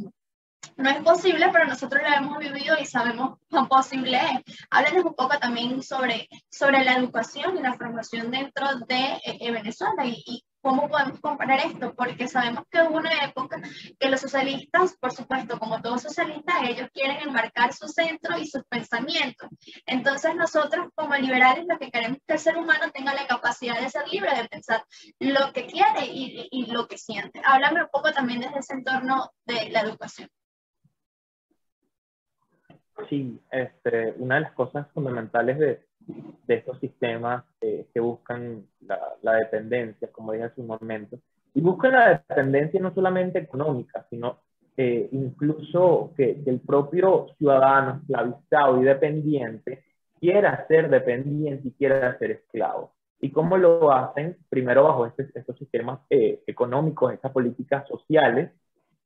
no 0.76 0.90
es 0.90 1.02
posible, 1.02 1.48
pero 1.52 1.66
nosotros 1.66 2.02
lo 2.02 2.14
hemos 2.14 2.38
vivido 2.38 2.76
y 2.80 2.86
sabemos 2.86 3.38
cuán 3.50 3.68
posible 3.68 4.16
es. 4.18 4.56
Háblenos 4.70 5.06
un 5.06 5.14
poco 5.14 5.38
también 5.38 5.82
sobre, 5.82 6.28
sobre 6.50 6.84
la 6.84 6.94
educación 6.94 7.56
y 7.56 7.62
la 7.62 7.74
formación 7.74 8.30
dentro 8.30 8.66
de 8.86 9.20
eh, 9.24 9.50
Venezuela 9.50 10.04
y, 10.06 10.22
y, 10.26 10.44
¿Cómo 10.60 10.88
podemos 10.88 11.20
comparar 11.20 11.60
esto? 11.64 11.94
Porque 11.94 12.26
sabemos 12.26 12.64
que 12.70 12.82
hubo 12.82 12.96
una 12.96 13.24
época 13.24 13.60
que 13.98 14.10
los 14.10 14.20
socialistas, 14.20 14.96
por 15.00 15.12
supuesto, 15.12 15.58
como 15.58 15.80
todos 15.80 16.02
socialistas, 16.02 16.56
ellos 16.64 16.88
quieren 16.92 17.28
enmarcar 17.28 17.72
su 17.72 17.86
centro 17.86 18.36
y 18.36 18.46
sus 18.46 18.64
pensamientos. 18.64 19.48
Entonces 19.86 20.34
nosotros 20.34 20.88
como 20.96 21.14
liberales 21.14 21.64
lo 21.68 21.78
que 21.78 21.90
queremos 21.92 22.18
es 22.18 22.24
que 22.26 22.34
el 22.34 22.40
ser 22.40 22.56
humano 22.56 22.90
tenga 22.92 23.14
la 23.14 23.28
capacidad 23.28 23.80
de 23.80 23.88
ser 23.88 24.08
libre, 24.08 24.34
de 24.34 24.48
pensar 24.48 24.84
lo 25.20 25.52
que 25.52 25.66
quiere 25.66 26.06
y, 26.06 26.48
y 26.50 26.66
lo 26.66 26.88
que 26.88 26.98
siente. 26.98 27.40
Háblame 27.44 27.82
un 27.82 27.88
poco 27.92 28.12
también 28.12 28.40
desde 28.40 28.58
ese 28.58 28.74
entorno 28.74 29.30
de 29.46 29.70
la 29.70 29.80
educación. 29.80 30.28
Sí, 33.08 33.40
este, 33.50 34.14
una 34.18 34.36
de 34.36 34.40
las 34.42 34.52
cosas 34.52 34.86
fundamentales 34.92 35.58
de, 35.58 35.80
de 36.46 36.54
estos 36.54 36.78
sistemas 36.80 37.44
eh, 37.60 37.86
que 37.92 38.00
buscan 38.00 38.66
la, 38.80 38.98
la, 39.22 39.34
dependencia, 39.34 40.10
como 40.10 40.32
dije 40.32 40.44
hace 40.44 40.60
un 40.60 40.66
momento, 40.66 41.18
y 41.54 41.60
buscan 41.60 41.92
la 41.92 42.24
dependencia 42.28 42.80
no 42.80 42.94
solamente 42.94 43.38
económica, 43.38 44.06
sino 44.10 44.40
eh, 44.76 45.08
incluso 45.12 46.12
que, 46.16 46.42
que, 46.42 46.50
el 46.50 46.60
propio 46.60 47.26
ciudadano 47.36 48.00
esclavizado 48.02 48.80
y 48.80 48.84
dependiente 48.84 49.84
quiera 50.20 50.66
ser 50.68 50.88
dependiente 50.88 51.68
y 51.68 51.72
quiera 51.72 52.16
ser 52.18 52.32
esclavo. 52.32 52.92
¿Y 53.20 53.30
cómo 53.30 53.56
lo 53.56 53.92
hacen? 53.92 54.36
Primero 54.48 54.84
bajo 54.84 55.06
este, 55.06 55.28
estos 55.34 55.58
sistemas 55.58 56.00
eh, 56.10 56.42
económicos, 56.46 57.12
estas 57.12 57.32
políticas 57.32 57.86
sociales, 57.88 58.52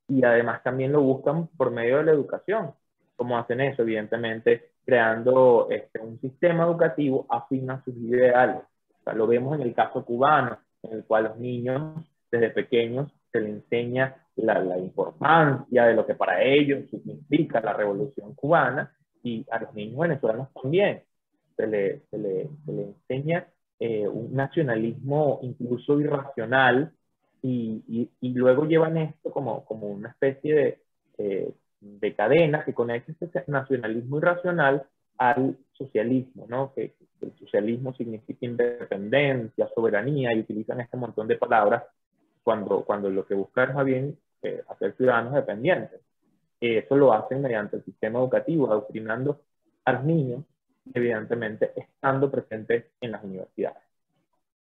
y 0.09 0.23
además 0.25 0.63
también 0.63 0.93
lo 0.93 1.01
buscan 1.01 1.47
por 1.49 1.71
medio 1.71 1.99
de 1.99 2.05
la 2.05 2.13
educación. 2.13 2.73
¿Cómo 3.16 3.38
hacen 3.38 3.61
eso? 3.61 3.83
Evidentemente 3.83 4.73
creando 4.85 5.69
este, 5.71 6.00
un 6.00 6.21
sistema 6.21 6.64
educativo 6.64 7.26
afín 7.28 7.71
a 7.71 7.83
sus 7.85 7.97
ideales. 7.97 8.57
O 8.57 9.04
sea, 9.04 9.14
lo 9.14 9.26
vemos 9.26 9.54
en 9.54 9.62
el 9.62 9.75
caso 9.75 10.04
cubano, 10.04 10.59
en 10.83 10.92
el 10.95 11.04
cual 11.04 11.25
los 11.25 11.38
niños 11.38 12.04
desde 12.31 12.50
pequeños 12.50 13.12
se 13.31 13.40
les 13.40 13.50
enseña 13.50 14.16
la, 14.37 14.59
la, 14.59 14.78
importancia 14.78 15.87
de 15.87 15.95
lo 15.95 16.07
que 16.07 16.14
para 16.14 16.42
ellos 16.42 16.88
significa 16.90 17.61
la 17.61 17.73
revolución 17.73 18.35
cubana 18.35 18.95
y 19.23 19.47
a 19.50 19.61
los 19.61 19.75
niños 19.75 19.99
venezolanos 19.99 20.49
también. 20.52 21.02
Se 21.57 21.66
le, 21.66 22.00
se 22.11 22.19
le, 22.19 22.49
se 22.64 22.73
le 22.73 22.83
enseña 22.83 23.47
eh, 23.78 24.09
un 24.09 24.35
nacionalismo 24.35 25.40
incluso 25.42 26.00
irracional 26.00 26.92
y, 27.42 27.83
y, 27.88 28.11
y, 28.21 28.33
luego 28.33 28.64
llevan 28.64 28.97
esto 28.97 29.31
como, 29.31 29.64
como 29.64 29.88
una 29.88 30.11
especie 30.11 30.54
de, 30.54 30.78
eh, 31.19 31.52
de 31.83 32.15
cadena 32.15 32.65
que 32.65 32.73
conecta 32.73 33.12
ese 33.21 33.45
nacionalismo 33.49 34.19
irracional 34.19 34.85
al 35.19 35.57
socialismo, 35.73 36.47
¿no? 36.49 36.73
Que, 36.75 36.95
el 37.21 37.33
socialismo 37.39 37.95
significa 37.95 38.45
independencia, 38.45 39.69
soberanía, 39.77 40.35
y 40.35 40.41
utilizan 40.41 40.81
este 40.81 40.97
montón 40.97 41.29
de 41.29 41.37
palabras 41.37 41.85
cuando, 42.43 42.85
cuando 42.85 43.09
lo 43.11 43.25
que 43.25 43.35
buscan 43.35 43.69
es 43.69 43.75
más 43.77 43.85
bien 43.85 44.19
eh, 44.43 44.61
hacer 44.69 44.97
ciudadanos 44.97 45.33
dependientes. 45.33 46.01
Eso 46.61 46.97
lo 46.97 47.12
hacen 47.12 47.41
mediante 47.41 47.77
el 47.77 47.85
sistema 47.85 48.19
educativo, 48.19 48.67
adoctrinando 48.67 49.41
a 49.85 49.93
los 49.93 50.05
niños, 50.05 50.45
evidentemente 50.93 51.73
estando 51.77 52.29
presentes 52.29 52.87
en 53.01 53.12
las 53.12 53.23
universidades. 53.23 53.83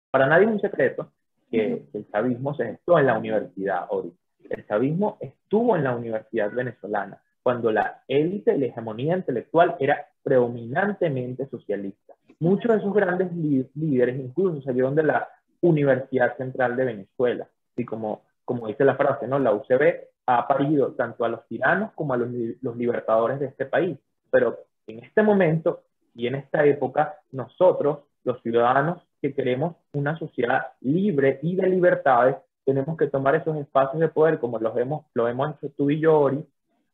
Para 0.10 0.26
nadie 0.26 0.46
es 0.46 0.52
un 0.54 0.62
secreto 0.62 1.12
que, 1.52 1.86
que 1.92 1.98
el 2.00 2.10
chavismo 2.10 2.56
se 2.56 2.66
gestó 2.66 2.98
en 2.98 3.06
la 3.06 3.20
universidad 3.20 3.86
ahorita 3.88 4.18
el 4.50 4.66
chavismo 4.68 5.18
estuvo 5.20 5.76
en 5.76 5.84
la 5.84 5.96
universidad 5.96 6.52
venezolana 6.52 7.22
cuando 7.48 7.72
la 7.72 8.04
élite, 8.10 8.58
la 8.58 8.66
hegemonía 8.66 9.16
intelectual 9.16 9.78
era 9.80 10.06
predominantemente 10.22 11.48
socialista. 11.48 12.14
Muchos 12.40 12.74
de 12.74 12.78
esos 12.80 12.94
grandes 12.94 13.32
líderes 13.34 14.20
incluso 14.20 14.62
salieron 14.62 14.96
de 14.96 15.04
la 15.04 15.30
Universidad 15.62 16.36
Central 16.36 16.76
de 16.76 16.84
Venezuela. 16.84 17.48
Y 17.78 17.86
como, 17.86 18.24
como 18.44 18.68
dice 18.68 18.84
la 18.84 18.98
frase, 18.98 19.28
¿no? 19.28 19.40
la 19.40 19.54
UCB 19.54 20.10
ha 20.26 20.46
parido 20.46 20.92
tanto 20.92 21.24
a 21.24 21.30
los 21.30 21.48
tiranos 21.48 21.94
como 21.94 22.14
a 22.14 22.18
los, 22.18 22.28
los 22.62 22.76
libertadores 22.76 23.40
de 23.40 23.46
este 23.46 23.66
país. 23.66 23.98
Pero 24.30 24.58
en 24.88 25.00
este 25.00 25.24
momento 25.24 25.84
y 26.16 26.28
en 26.28 26.36
esta 26.36 26.66
época, 26.66 27.20
nosotros, 27.32 28.00
los 28.26 28.42
ciudadanos 28.42 29.02
que 29.22 29.34
queremos 29.34 29.78
una 29.94 30.20
sociedad 30.20 30.74
libre 30.82 31.40
y 31.44 31.56
de 31.56 31.68
libertades, 31.70 32.36
tenemos 32.68 32.98
que 32.98 33.08
tomar 33.08 33.34
esos 33.34 33.56
espacios 33.56 34.02
de 34.02 34.10
poder, 34.10 34.40
como 34.40 34.60
los 34.60 34.76
hemos, 34.78 35.06
lo 35.14 35.30
hemos 35.30 35.56
hecho 35.56 35.74
tú 35.78 35.90
y 35.90 36.02
yo, 36.02 36.20
Ori, 36.20 36.46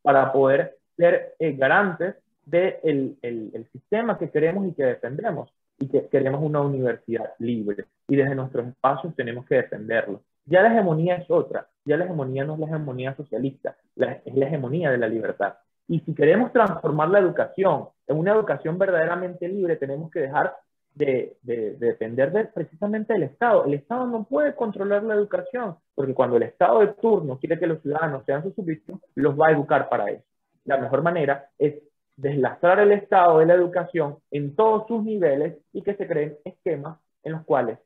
para 0.03 0.31
poder 0.31 0.77
ser 0.95 1.33
eh, 1.39 1.53
garantes 1.53 2.13
del 2.45 2.77
de 2.83 3.17
el, 3.23 3.51
el 3.55 3.65
sistema 3.71 4.19
que 4.19 4.29
queremos 4.29 4.67
y 4.67 4.73
que 4.73 4.83
defendemos, 4.83 5.51
y 5.79 5.87
que 5.87 6.07
queremos 6.09 6.43
una 6.43 6.61
universidad 6.61 7.33
libre. 7.39 7.85
Y 8.07 8.15
desde 8.15 8.35
nuestros 8.35 8.67
espacios 8.67 9.15
tenemos 9.15 9.47
que 9.47 9.55
defenderlo. 9.55 10.21
Ya 10.45 10.61
la 10.61 10.71
hegemonía 10.71 11.15
es 11.15 11.31
otra, 11.31 11.67
ya 11.85 11.97
la 11.97 12.05
hegemonía 12.05 12.43
no 12.43 12.53
es 12.53 12.59
la 12.59 12.67
hegemonía 12.67 13.15
socialista, 13.15 13.75
la, 13.95 14.21
es 14.23 14.35
la 14.35 14.45
hegemonía 14.45 14.91
de 14.91 14.99
la 14.99 15.07
libertad. 15.07 15.55
Y 15.87 16.01
si 16.01 16.13
queremos 16.13 16.53
transformar 16.53 17.09
la 17.09 17.17
educación 17.17 17.87
en 18.05 18.19
una 18.19 18.33
educación 18.33 18.77
verdaderamente 18.77 19.47
libre, 19.47 19.75
tenemos 19.77 20.11
que 20.11 20.19
dejar 20.19 20.55
de, 20.95 21.37
de, 21.41 21.75
de, 21.75 21.87
depender 21.87 22.31
de, 22.31 22.45
precisamente 22.45 23.13
del 23.13 23.23
Estado. 23.23 23.65
El 23.65 23.75
Estado 23.75 24.07
no 24.07 24.23
puede 24.25 24.55
controlar 24.55 25.03
la 25.03 25.15
educación, 25.15 25.77
porque 25.95 26.13
cuando 26.13 26.37
el 26.37 26.43
Estado 26.43 26.79
de 26.79 26.87
turno 26.87 27.37
quiere 27.39 27.59
que 27.59 27.67
los 27.67 27.81
ciudadanos 27.81 28.23
sean 28.25 28.43
sus 28.43 28.53
súbditos, 28.55 28.99
los 29.15 29.39
va 29.39 29.47
a 29.47 29.51
educar 29.51 29.89
para 29.89 30.09
eso. 30.09 30.23
La 30.65 30.77
mejor 30.77 31.01
manera 31.01 31.49
es 31.57 31.75
deslastrar 32.15 32.79
el 32.79 32.91
Estado 32.91 33.39
de 33.39 33.45
la 33.45 33.53
educación 33.55 34.17
en 34.31 34.55
todos 34.55 34.87
sus 34.87 35.03
niveles 35.03 35.57
y 35.73 35.81
que 35.81 35.95
se 35.95 36.07
creen 36.07 36.37
esquemas 36.45 36.99
en 37.23 37.33
los 37.33 37.43
cuales, 37.43 37.79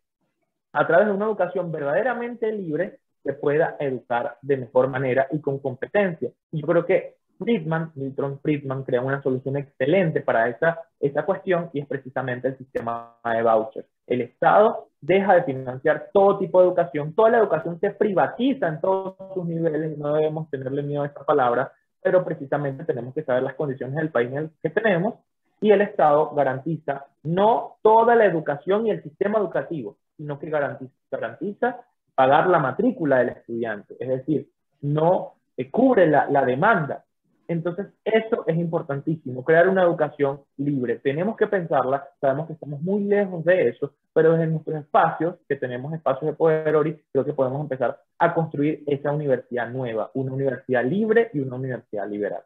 a 0.74 0.86
través 0.86 1.08
de 1.08 1.14
una 1.14 1.26
educación 1.26 1.72
verdaderamente 1.72 2.52
libre, 2.52 3.00
se 3.24 3.34
pueda 3.34 3.76
educar 3.80 4.38
de 4.42 4.58
mejor 4.58 4.88
manera 4.88 5.28
y 5.32 5.42
con 5.42 5.60
competencia. 5.60 6.32
Y 6.52 6.62
yo 6.62 6.68
creo 6.68 6.86
que 6.86 7.17
Friedman, 7.38 7.92
Milton 7.96 8.40
Friedman, 8.40 8.84
crea 8.84 9.02
una 9.02 9.22
solución 9.22 9.58
excelente 9.58 10.22
para 10.22 10.50
esa, 10.50 10.80
esa 11.00 11.24
cuestión 11.24 11.70
y 11.74 11.80
es 11.80 11.88
precisamente 11.88 12.50
el 12.50 12.58
sistema 12.58 13.16
de 13.24 13.44
vouchers. 13.44 13.88
El 14.06 14.22
Estado 14.22 14.90
deja 15.02 15.36
de 15.36 15.44
financiar 15.44 16.10
todo 16.14 16.38
tipo 16.38 16.60
de 16.60 16.68
educación, 16.68 17.14
toda 17.14 17.30
la 17.30 17.38
educación 17.40 17.80
se 17.80 17.92
privatiza 17.92 18.68
en 18.68 18.82
todos 18.82 19.16
sus 19.34 19.46
niveles 19.46 19.98
no 19.98 20.14
debemos 20.14 20.50
tenerle 20.50 20.84
miedo 20.84 21.04
a 21.04 21.08
esta 21.08 21.24
palabra, 21.24 21.72
pero 22.02 22.24
precisamente 22.24 22.86
tenemos 22.86 23.14
que 23.14 23.24
saber 23.24 23.44
las 23.44 23.56
condiciones 23.56 23.96
del 23.96 24.10
país 24.10 24.32
en 24.32 24.38
el 24.38 24.52
que 24.62 24.70
tenemos 24.70 25.16
y 25.60 25.72
el 25.72 25.82
Estado 25.82 26.34
garantiza 26.36 27.06
no 27.24 27.78
toda 27.82 28.16
la 28.16 28.26
educación 28.26 28.88
y 28.88 28.92
el 28.92 29.04
sistema 29.04 29.40
educativo, 29.40 29.98
sino 30.16 30.40
que 30.40 30.50
garantiza, 30.50 30.94
garantiza 31.12 31.82
pagar 32.16 32.48
la 32.48 32.60
matrícula 32.60 33.20
del 33.20 33.30
estudiante, 33.30 33.96
es 34.00 34.10
decir, 34.10 34.50
no 34.82 35.34
eh, 35.56 35.70
cubre 35.70 36.08
la, 36.08 36.28
la 36.30 36.46
demanda, 36.46 37.04
entonces, 37.48 37.88
eso 38.04 38.44
es 38.46 38.58
importantísimo, 38.58 39.44
crear 39.44 39.70
una 39.70 39.84
educación 39.84 40.42
libre. 40.58 41.00
Tenemos 41.00 41.38
que 41.38 41.48
pensarla, 41.48 42.08
sabemos 42.20 42.48
que 42.48 42.54
estamos 42.54 42.82
muy 42.82 43.04
lejos 43.04 43.44
de 43.46 43.70
eso, 43.70 43.94
pero 44.14 44.34
desde 44.34 44.48
nuestros 44.48 44.78
espacios, 44.78 45.36
que 45.48 45.56
tenemos 45.56 45.94
espacios 45.94 46.32
de 46.32 46.38
poder 46.38 46.76
hoy, 46.76 47.02
creo 47.12 47.24
que 47.24 47.34
podemos 47.34 47.62
empezar 47.62 48.00
a 48.20 48.34
construir 48.34 48.84
esa 48.88 49.12
universidad 49.12 49.70
nueva, 49.70 50.12
una 50.14 50.34
universidad 50.34 50.84
libre 50.84 51.30
y 51.34 51.40
una 51.40 51.56
universidad 51.56 52.08
liberal. 52.10 52.42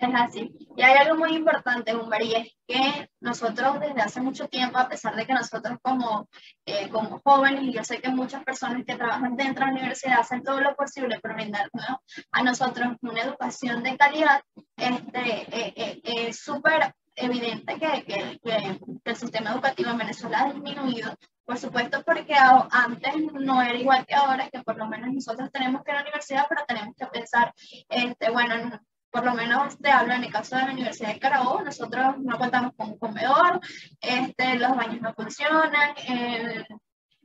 Es 0.00 0.14
así. 0.14 0.50
Y 0.76 0.82
hay 0.82 0.96
algo 0.96 1.16
muy 1.16 1.36
importante, 1.36 1.94
Humber, 1.94 2.22
y 2.22 2.34
es 2.34 2.56
que 2.66 3.10
nosotros 3.20 3.78
desde 3.80 4.00
hace 4.00 4.22
mucho 4.22 4.48
tiempo, 4.48 4.78
a 4.78 4.88
pesar 4.88 5.14
de 5.14 5.26
que 5.26 5.34
nosotros 5.34 5.76
como, 5.82 6.26
eh, 6.64 6.88
como 6.88 7.20
jóvenes, 7.22 7.64
y 7.64 7.72
yo 7.74 7.84
sé 7.84 8.00
que 8.00 8.08
muchas 8.08 8.42
personas 8.42 8.82
que 8.86 8.96
trabajan 8.96 9.36
dentro 9.36 9.66
de 9.66 9.72
la 9.72 9.78
universidad 9.78 10.20
hacen 10.20 10.42
todo 10.42 10.58
lo 10.62 10.74
posible 10.74 11.20
por 11.20 11.34
brindarnos 11.34 11.84
a 12.32 12.42
nosotros 12.42 12.96
una 13.02 13.20
educación 13.20 13.82
de 13.82 13.98
calidad, 13.98 14.40
este, 14.74 15.20
eh, 15.20 15.72
eh, 15.76 16.00
es 16.04 16.40
súper 16.40 16.94
evidente 17.14 17.78
que, 17.78 18.02
que, 18.04 18.40
que, 18.42 18.80
el 19.04 19.16
sistema 19.16 19.50
educativo 19.50 19.90
en 19.90 19.98
Venezuela 19.98 20.40
ha 20.40 20.52
disminuido 20.52 21.14
por 21.44 21.58
supuesto, 21.58 22.00
porque 22.04 22.32
antes 22.36 23.12
no 23.32 23.60
era 23.60 23.76
igual 23.76 24.06
que 24.06 24.14
ahora, 24.14 24.48
que 24.50 24.62
por 24.62 24.78
lo 24.78 24.86
menos 24.86 25.12
nosotros 25.12 25.50
tenemos 25.50 25.82
que 25.82 25.90
ir 25.90 25.96
a 25.96 25.98
la 25.98 26.04
universidad, 26.04 26.46
pero 26.48 26.64
tenemos 26.64 26.94
que 26.94 27.06
pensar, 27.06 27.52
este, 27.88 28.30
bueno, 28.30 28.80
por 29.10 29.24
lo 29.24 29.34
menos 29.34 29.78
te 29.78 29.90
hablo 29.90 30.14
en 30.14 30.24
el 30.24 30.32
caso 30.32 30.56
de 30.56 30.66
la 30.66 30.72
Universidad 30.72 31.12
de 31.14 31.18
Carabobo, 31.18 31.62
nosotros 31.62 32.18
no 32.18 32.38
contamos 32.38 32.72
con 32.76 32.90
un 32.90 32.98
comedor, 32.98 33.60
este, 34.00 34.58
los 34.58 34.76
baños 34.76 35.00
no 35.00 35.14
funcionan, 35.14 35.94
el, 36.06 36.66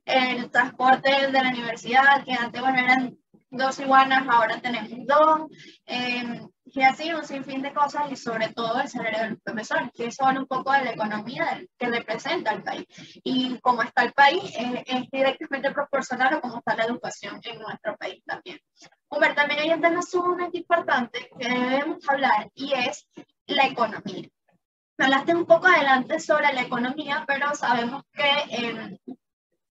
el 0.05 0.51
transporte 0.51 1.27
de 1.31 1.43
la 1.43 1.49
universidad, 1.49 2.23
que 2.23 2.33
antes 2.33 2.61
bueno, 2.61 2.79
eran 2.79 3.17
dos 3.57 3.79
iguanas, 3.79 4.27
ahora 4.27 4.59
tenemos 4.59 4.91
dos, 5.05 5.49
eh, 5.85 6.41
y 6.65 6.81
así 6.81 7.13
un 7.13 7.23
sinfín 7.23 7.61
de 7.61 7.73
cosas 7.73 8.11
y 8.11 8.15
sobre 8.15 8.49
todo 8.49 8.81
el 8.81 8.89
salario 8.89 9.19
del 9.19 9.39
profesor, 9.39 9.91
que 9.93 10.11
son 10.11 10.37
un 10.39 10.47
poco 10.47 10.71
de 10.71 10.83
la 10.83 10.91
economía 10.91 11.61
que 11.77 11.87
representa 11.87 12.51
el 12.51 12.63
país. 12.63 12.85
Y 13.23 13.59
cómo 13.59 13.83
está 13.83 14.03
el 14.03 14.13
país 14.13 14.51
es 14.85 15.09
directamente 15.11 15.71
proporcional 15.71 16.33
a 16.33 16.41
cómo 16.41 16.57
está 16.57 16.75
la 16.75 16.85
educación 16.85 17.39
en 17.43 17.59
nuestro 17.59 17.95
país 17.97 18.21
también. 18.25 18.59
Humber, 19.09 19.35
también 19.35 19.59
hay 19.61 19.69
un 19.71 19.81
tema 19.81 20.01
sumamente 20.01 20.57
importante 20.57 21.29
que 21.39 21.47
debemos 21.47 22.09
hablar 22.09 22.49
y 22.55 22.73
es 22.73 23.07
la 23.45 23.67
economía. 23.67 24.27
Hablaste 24.97 25.35
un 25.35 25.45
poco 25.45 25.67
adelante 25.67 26.19
sobre 26.19 26.51
la 26.53 26.63
economía, 26.63 27.23
pero 27.27 27.53
sabemos 27.53 28.03
que 28.11 28.97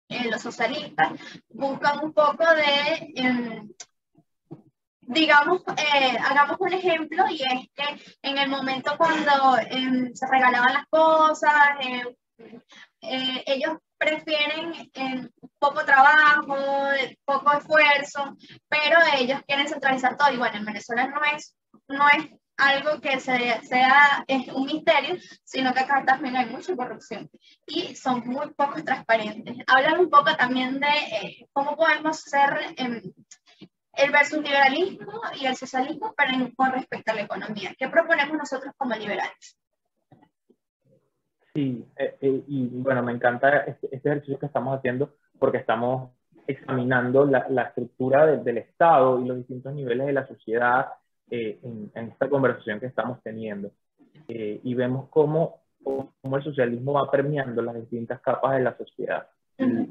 los 0.09 0.41
socialistas 0.41 1.13
buscan 1.49 2.03
un 2.03 2.13
poco 2.13 2.43
de, 2.55 3.13
em, 3.15 3.69
digamos, 5.01 5.61
eh, 5.77 6.17
hagamos 6.17 6.57
un 6.59 6.73
ejemplo 6.73 7.25
y 7.29 7.41
es 7.43 7.69
que 7.75 8.17
en 8.21 8.37
el 8.37 8.49
momento 8.49 8.95
cuando 8.97 9.57
em, 9.69 10.13
se 10.13 10.27
regalaban 10.27 10.73
las 10.73 10.85
cosas, 10.89 11.53
em, 11.81 12.07
eh, 13.01 13.43
ellos 13.45 13.77
prefieren 13.97 14.91
poco 15.57 15.85
trabajo, 15.85 16.57
poco 17.23 17.53
esfuerzo, 17.53 18.35
pero 18.67 18.99
ellos 19.17 19.41
quieren 19.47 19.67
centralizar 19.67 20.17
todo. 20.17 20.31
Y 20.33 20.37
bueno, 20.37 20.57
en 20.57 20.65
Venezuela 20.65 21.07
no 21.07 21.21
es, 21.35 21.55
no 21.87 22.07
es 22.09 22.29
algo 22.57 23.01
que 23.01 23.19
sea 23.19 24.23
es 24.27 24.47
un 24.53 24.65
misterio, 24.65 25.15
sino 25.43 25.73
que 25.73 25.79
acá 25.79 26.03
también 26.05 26.35
hay 26.35 26.49
mucha 26.49 26.75
corrupción 26.75 27.29
y 27.65 27.95
son 27.95 28.21
muy 28.25 28.53
poco 28.53 28.83
transparentes. 28.83 29.57
Hablan 29.67 29.99
un 29.99 30.09
poco 30.09 30.35
también 30.35 30.79
de 30.79 30.87
eh, 30.87 31.47
cómo 31.51 31.75
podemos 31.75 32.19
ser 32.19 32.73
em, 32.77 33.01
el 33.93 34.11
versus 34.11 34.41
liberalismo 34.41 35.21
y 35.39 35.45
el 35.45 35.55
socialismo, 35.55 36.13
pero 36.17 36.49
con 36.55 36.71
respecto 36.71 37.11
a 37.11 37.15
la 37.15 37.21
economía. 37.21 37.73
¿Qué 37.77 37.87
proponemos 37.89 38.37
nosotros 38.37 38.73
como 38.77 38.95
liberales? 38.95 39.57
Sí, 41.53 41.85
eh, 41.97 42.17
eh, 42.19 42.43
y 42.47 42.67
bueno, 42.67 43.01
me 43.01 43.13
encanta 43.13 43.59
este, 43.59 43.87
este, 43.95 44.09
ejercicio 44.09 44.39
que 44.39 44.45
estamos 44.45 44.77
haciendo 44.77 45.15
porque 45.39 45.59
estamos 45.59 46.11
examinando 46.47 47.25
la, 47.25 47.47
la 47.49 47.63
estructura 47.63 48.25
del 48.25 48.57
Estado 48.57 49.19
y 49.21 49.25
los 49.25 49.37
distintos 49.37 49.73
niveles 49.73 50.07
de 50.07 50.13
la 50.13 50.27
sociedad 50.27 50.87
eh, 51.29 51.59
en, 51.63 51.91
esta 52.07 52.29
conversación 52.29 52.79
que 52.79 52.87
estamos 52.87 53.21
teniendo. 53.23 53.71
Eh, 54.27 54.59
y 54.63 54.73
vemos 54.73 55.09
cómo, 55.09 55.61
cómo, 55.83 56.37
el 56.37 56.43
socialismo 56.43 56.93
va 56.93 57.09
permeando 57.11 57.61
las 57.61 57.75
distintas 57.75 58.21
capas 58.21 58.55
de 58.55 58.63
la 58.63 58.77
sociedad. 58.77 59.27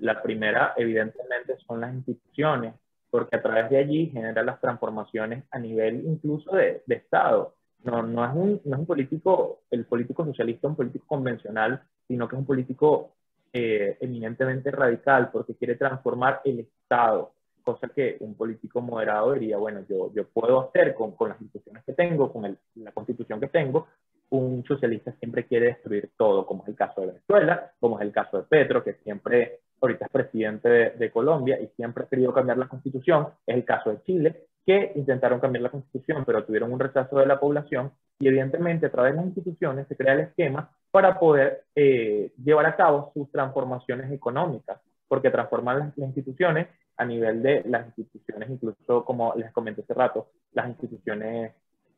La 0.01 0.23
primera, 0.23 0.75
evidentemente, 0.77 1.57
son 1.67 1.81
las 1.81 1.95
instituciones, 1.95 2.75
porque 3.11 3.37
a 3.37 3.43
través 3.43 3.71
de 3.71 3.79
allí 3.79 4.11
genera 4.11 4.43
las 4.43 4.61
transformaciones 4.61 5.45
a 5.51 5.59
nivel 5.59 6.05
incluso 6.07 6.55
de, 6.55 6.83
de 6.87 6.95
Estado. 6.97 7.55
No, 7.85 8.03
no, 8.03 8.25
es 8.25 8.35
un, 8.35 8.61
no 8.65 8.77
es 8.77 8.81
un 8.81 8.87
político, 8.87 9.63
el 9.71 9.85
político 9.85 10.25
socialista, 10.25 10.69
un 10.69 10.77
político 10.77 11.07
convencional, 11.07 11.83
sino 12.09 12.29
que 12.29 12.37
es 12.37 12.41
un 12.41 12.47
político 12.47 13.15
eh, 13.53 13.99
eminentemente 14.01 14.71
radical, 14.73 15.31
porque 15.31 15.55
quiere 15.55 15.77
transformar 15.77 16.41
el 16.45 16.61
Estado 16.61 17.34
cosa 17.65 17.89
que 17.89 18.17
un 18.21 18.35
político 18.35 18.81
moderado 18.81 19.33
diría, 19.33 19.57
bueno, 19.57 19.85
yo, 19.89 20.13
yo 20.15 20.29
puedo 20.29 20.69
hacer 20.69 20.95
con, 20.95 21.13
con 21.13 21.31
las 21.31 21.41
instituciones 21.41 21.83
que 21.85 21.95
tengo, 21.95 22.33
con 22.33 22.45
el, 22.45 22.59
la 22.77 22.93
constitución 22.93 23.41
que 23.41 23.49
tengo, 23.49 23.89
un 24.31 24.65
socialista 24.65 25.13
siempre 25.19 25.47
quiere 25.47 25.67
destruir 25.67 26.11
todo, 26.17 26.47
como 26.47 26.63
es 26.63 26.69
el 26.69 26.77
caso 26.77 27.01
de 27.01 27.09
Venezuela, 27.09 27.73
como 27.81 27.99
es 27.99 28.07
el 28.07 28.13
caso 28.13 28.39
de 28.39 28.45
Petro, 28.45 28.83
que 28.83 28.95
siempre 28.95 29.61
ahorita 29.81 30.07
es 30.07 30.11
presidente 30.11 30.69
de, 30.69 30.91
de, 30.91 31.11
Colombia 31.11 31.61
y 31.61 31.67
siempre 31.77 32.05
ha 32.05 32.09
querido 32.09 32.33
cambiar 32.33 32.59
la 32.59 32.69
constitución, 32.69 33.29
es 33.47 33.55
el 33.55 33.65
caso 33.65 33.91
de 33.91 34.03
Chile, 34.03 34.47
que 34.65 34.93
intentaron 34.95 35.41
cambiar 35.41 35.63
la 35.63 35.71
constitución, 35.71 36.25
pero 36.25 36.45
tuvieron 36.45 36.73
un 36.73 36.81
rechazo 36.81 37.19
de 37.19 37.27
la 37.27 37.39
población 37.39 37.93
y 38.19 38.29
evidentemente 38.29 38.87
a 38.87 38.91
través 38.91 39.13
de 39.13 39.17
las 39.19 39.27
instituciones 39.27 39.87
se 39.89 39.97
crea 39.97 40.15
el 40.15 40.21
esquema 40.21 40.71
para 40.91 41.19
poder 41.19 41.65
eh, 41.75 42.33
llevar 42.43 42.67
a 42.67 42.77
cabo 42.77 43.11
sus 43.13 43.31
transformaciones 43.31 44.11
económicas, 44.11 44.81
porque 45.07 45.31
transformar 45.31 45.77
las, 45.77 45.99
las 45.99 46.09
instituciones 46.09 46.69
a 46.97 47.05
nivel 47.05 47.43
de 47.43 47.63
las 47.67 47.87
instituciones, 47.87 48.51
incluso 48.51 49.05
como 49.05 49.35
les 49.37 49.53
comenté 49.53 49.83
hace 49.83 49.95
rato, 49.95 50.29
las 50.53 50.69
instituciones 50.69 51.53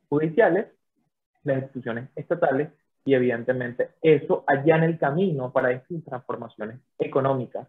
judiciales, 0.08 0.66
las 1.44 1.58
instituciones 1.58 2.08
estatales, 2.16 2.70
y 3.04 3.14
evidentemente 3.14 3.90
eso 4.02 4.42
allá 4.46 4.76
en 4.76 4.82
el 4.82 4.98
camino 4.98 5.52
para 5.52 5.70
estas 5.70 6.02
transformaciones 6.04 6.80
económicas 6.98 7.68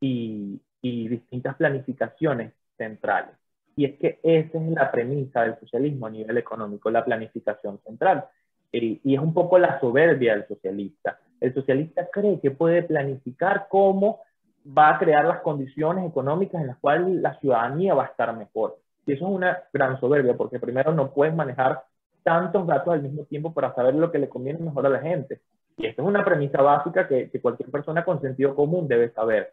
y, 0.00 0.60
y 0.82 1.08
distintas 1.08 1.54
planificaciones 1.56 2.52
centrales. 2.76 3.36
Y 3.76 3.84
es 3.86 3.98
que 3.98 4.18
esa 4.22 4.58
es 4.58 4.70
la 4.70 4.90
premisa 4.90 5.42
del 5.42 5.58
socialismo 5.60 6.06
a 6.06 6.10
nivel 6.10 6.36
económico, 6.36 6.90
la 6.90 7.04
planificación 7.04 7.78
central. 7.86 8.26
Y, 8.72 9.00
y, 9.04 9.14
es 9.14 9.20
un 9.20 9.32
poco 9.32 9.58
la 9.58 9.78
soberbia 9.80 10.34
del 10.34 10.48
socialista. 10.48 11.20
El 11.40 11.54
socialista 11.54 12.08
cree 12.10 12.40
que 12.40 12.50
puede 12.50 12.82
planificar 12.82 13.66
cómo 13.70 14.20
va 14.66 14.90
a 14.90 14.98
crear 14.98 15.24
las 15.24 15.40
condiciones 15.40 16.08
económicas 16.08 16.60
en 16.60 16.68
las 16.68 16.78
cuales 16.78 17.08
la 17.20 17.38
ciudadanía 17.40 17.94
va 17.94 18.04
a 18.04 18.08
estar 18.08 18.36
mejor. 18.36 18.78
Y 19.06 19.12
eso 19.12 19.26
es 19.26 19.34
una 19.34 19.58
gran 19.72 19.98
soberbia, 19.98 20.36
porque 20.36 20.60
primero 20.60 20.92
no 20.92 21.12
puedes 21.12 21.34
manejar 21.34 21.82
tantos 22.22 22.66
datos 22.66 22.94
al 22.94 23.02
mismo 23.02 23.24
tiempo 23.24 23.52
para 23.52 23.74
saber 23.74 23.94
lo 23.94 24.12
que 24.12 24.18
le 24.18 24.28
conviene 24.28 24.60
mejor 24.60 24.86
a 24.86 24.90
la 24.90 25.00
gente. 25.00 25.40
Y 25.76 25.86
esta 25.86 26.02
es 26.02 26.08
una 26.08 26.24
premisa 26.24 26.62
básica 26.62 27.08
que, 27.08 27.30
que 27.30 27.40
cualquier 27.40 27.70
persona 27.70 28.04
con 28.04 28.20
sentido 28.20 28.54
común 28.54 28.86
debe 28.86 29.10
saber. 29.10 29.52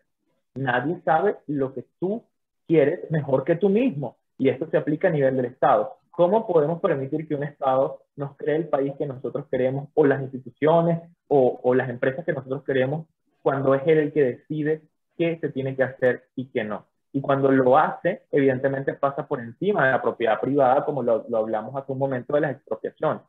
Nadie 0.55 1.01
sabe 1.03 1.37
lo 1.47 1.73
que 1.73 1.85
tú 1.99 2.23
quieres 2.67 3.09
mejor 3.09 3.43
que 3.43 3.55
tú 3.55 3.69
mismo. 3.69 4.17
Y 4.37 4.49
esto 4.49 4.67
se 4.69 4.77
aplica 4.77 5.07
a 5.07 5.11
nivel 5.11 5.35
del 5.35 5.45
Estado. 5.45 5.95
¿Cómo 6.11 6.45
podemos 6.45 6.79
permitir 6.81 7.27
que 7.27 7.35
un 7.35 7.43
Estado 7.43 8.03
nos 8.15 8.35
cree 8.37 8.57
el 8.57 8.67
país 8.67 8.93
que 8.97 9.05
nosotros 9.05 9.45
queremos, 9.49 9.89
o 9.95 10.05
las 10.05 10.21
instituciones, 10.21 11.01
o, 11.27 11.59
o 11.63 11.73
las 11.73 11.89
empresas 11.89 12.25
que 12.25 12.33
nosotros 12.33 12.63
queremos, 12.63 13.07
cuando 13.41 13.73
es 13.73 13.81
él 13.87 13.97
el 13.97 14.13
que 14.13 14.23
decide 14.23 14.81
qué 15.19 15.37
se 15.39 15.49
tiene 15.49 15.75
que 15.75 15.83
hacer 15.83 16.23
y 16.35 16.45
qué 16.45 16.63
no. 16.63 16.85
Y 17.11 17.19
cuando 17.19 17.51
lo 17.51 17.77
hace, 17.77 18.23
evidentemente 18.31 18.93
pasa 18.93 19.27
por 19.27 19.41
encima 19.41 19.85
de 19.85 19.91
la 19.91 20.01
propiedad 20.01 20.39
privada, 20.39 20.85
como 20.85 21.03
lo, 21.03 21.25
hablamos 21.35 21.75
hace 21.75 21.91
un 21.91 21.99
momento 21.99 22.33
de 22.33 22.41
las 22.41 22.51
expropiaciones. 22.51 23.21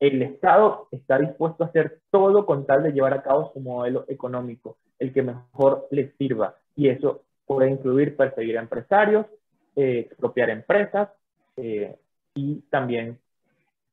El 0.00 0.20
Estado 0.22 0.88
está 0.90 1.18
dispuesto 1.18 1.62
a 1.62 1.68
hacer 1.68 2.00
todo 2.10 2.44
con 2.44 2.66
tal 2.66 2.82
de 2.82 2.92
llevar 2.92 3.14
a 3.14 3.22
cabo 3.22 3.52
su 3.54 3.60
modelo 3.60 4.04
económico, 4.08 4.76
el 4.98 5.12
que 5.12 5.22
mejor 5.22 5.86
le 5.92 6.10
sirva. 6.18 6.56
Y 6.74 6.88
eso 6.88 7.22
puede 7.46 7.70
incluir 7.70 8.16
perseguir 8.16 8.58
a 8.58 8.62
empresarios, 8.62 9.26
eh, 9.76 10.00
expropiar 10.10 10.50
empresas 10.50 11.10
eh, 11.56 11.96
y 12.34 12.62
también 12.62 13.18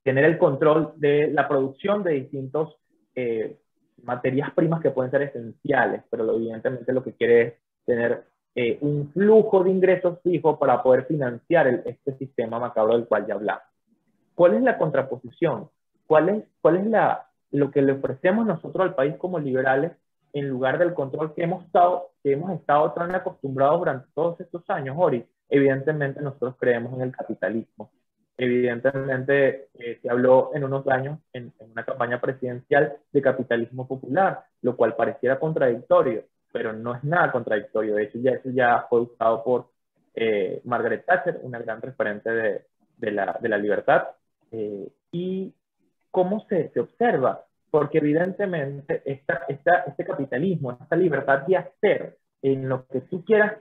tener 0.03 0.25
el 0.25 0.39
control 0.39 0.93
de 0.95 1.27
la 1.27 1.47
producción 1.47 2.01
de 2.01 2.13
distintos 2.13 2.75
eh, 3.13 3.57
materias 4.03 4.51
primas 4.53 4.81
que 4.81 4.91
pueden 4.91 5.11
ser 5.11 5.23
esenciales, 5.23 6.03
pero 6.09 6.35
evidentemente 6.35 6.93
lo 6.93 7.03
que 7.03 7.13
quiere 7.13 7.41
es 7.41 7.53
tener 7.85 8.23
eh, 8.55 8.77
un 8.81 9.11
flujo 9.13 9.63
de 9.63 9.71
ingresos 9.71 10.19
fijo 10.21 10.59
para 10.59 10.83
poder 10.83 11.05
financiar 11.05 11.67
este 11.85 12.17
sistema 12.17 12.59
macabro 12.59 12.93
del 12.93 13.07
cual 13.07 13.25
ya 13.25 13.35
hablamos. 13.35 13.63
¿Cuál 14.35 14.55
es 14.55 14.61
la 14.61 14.77
contraposición? 14.77 15.69
¿Cuál 16.07 16.29
es, 16.29 16.43
cuál 16.61 16.77
es 16.77 16.85
la, 16.87 17.27
lo 17.51 17.71
que 17.71 17.81
le 17.81 17.93
ofrecemos 17.93 18.45
nosotros 18.45 18.83
al 18.83 18.95
país 18.95 19.15
como 19.17 19.39
liberales 19.39 19.93
en 20.33 20.49
lugar 20.49 20.77
del 20.79 20.93
control 20.93 21.33
que 21.33 21.43
hemos 21.43 21.65
estado, 21.65 22.11
que 22.23 22.33
hemos 22.33 22.51
estado 22.51 22.91
tan 22.93 23.13
acostumbrados 23.13 23.79
durante 23.79 24.07
todos 24.13 24.39
estos 24.39 24.69
años, 24.69 24.95
Ori? 24.99 25.25
Evidentemente 25.49 26.21
nosotros 26.21 26.55
creemos 26.59 26.93
en 26.93 27.01
el 27.01 27.11
capitalismo 27.11 27.91
evidentemente 28.37 29.69
eh, 29.73 29.99
se 30.01 30.09
habló 30.09 30.51
en 30.53 30.63
unos 30.63 30.87
años 30.87 31.19
en, 31.33 31.53
una 31.59 31.83
campaña 31.83 32.19
presidencial 32.19 32.97
de 33.11 33.21
capitalismo 33.21 33.87
popular, 33.87 34.43
lo 34.61 34.75
cual 34.75 34.95
pareciera 34.95 35.39
contradictorio, 35.39 36.25
pero 36.51 36.73
no 36.73 36.95
es 36.95 37.03
nada 37.03 37.31
contradictorio. 37.31 37.95
De 37.95 38.03
hecho, 38.03 38.19
ya, 38.19 38.31
eso 38.31 38.49
ya 38.49 38.85
fue 38.89 39.01
usado 39.01 39.43
por 39.43 39.69
eh, 40.15 40.61
Margaret 40.65 41.05
Thatcher, 41.05 41.39
una 41.43 41.59
gran 41.59 41.81
referente 41.81 42.29
de, 42.29 42.65
de, 42.97 43.11
la, 43.11 43.37
de 43.41 43.49
la, 43.49 43.57
libertad. 43.57 44.07
Eh, 44.51 44.87
¿Y 45.11 45.53
cómo 46.09 46.45
se, 46.47 46.69
se, 46.69 46.79
observa? 46.79 47.45
Porque 47.69 47.99
evidentemente 47.99 49.01
esta, 49.05 49.45
esta, 49.47 49.83
este 49.87 50.03
capitalismo, 50.03 50.71
esta 50.71 50.95
libertad 50.95 51.45
de 51.47 51.57
hacer 51.57 52.17
en 52.41 52.67
lo 52.67 52.85
que 52.87 53.01
tú 53.01 53.23
quieras 53.23 53.57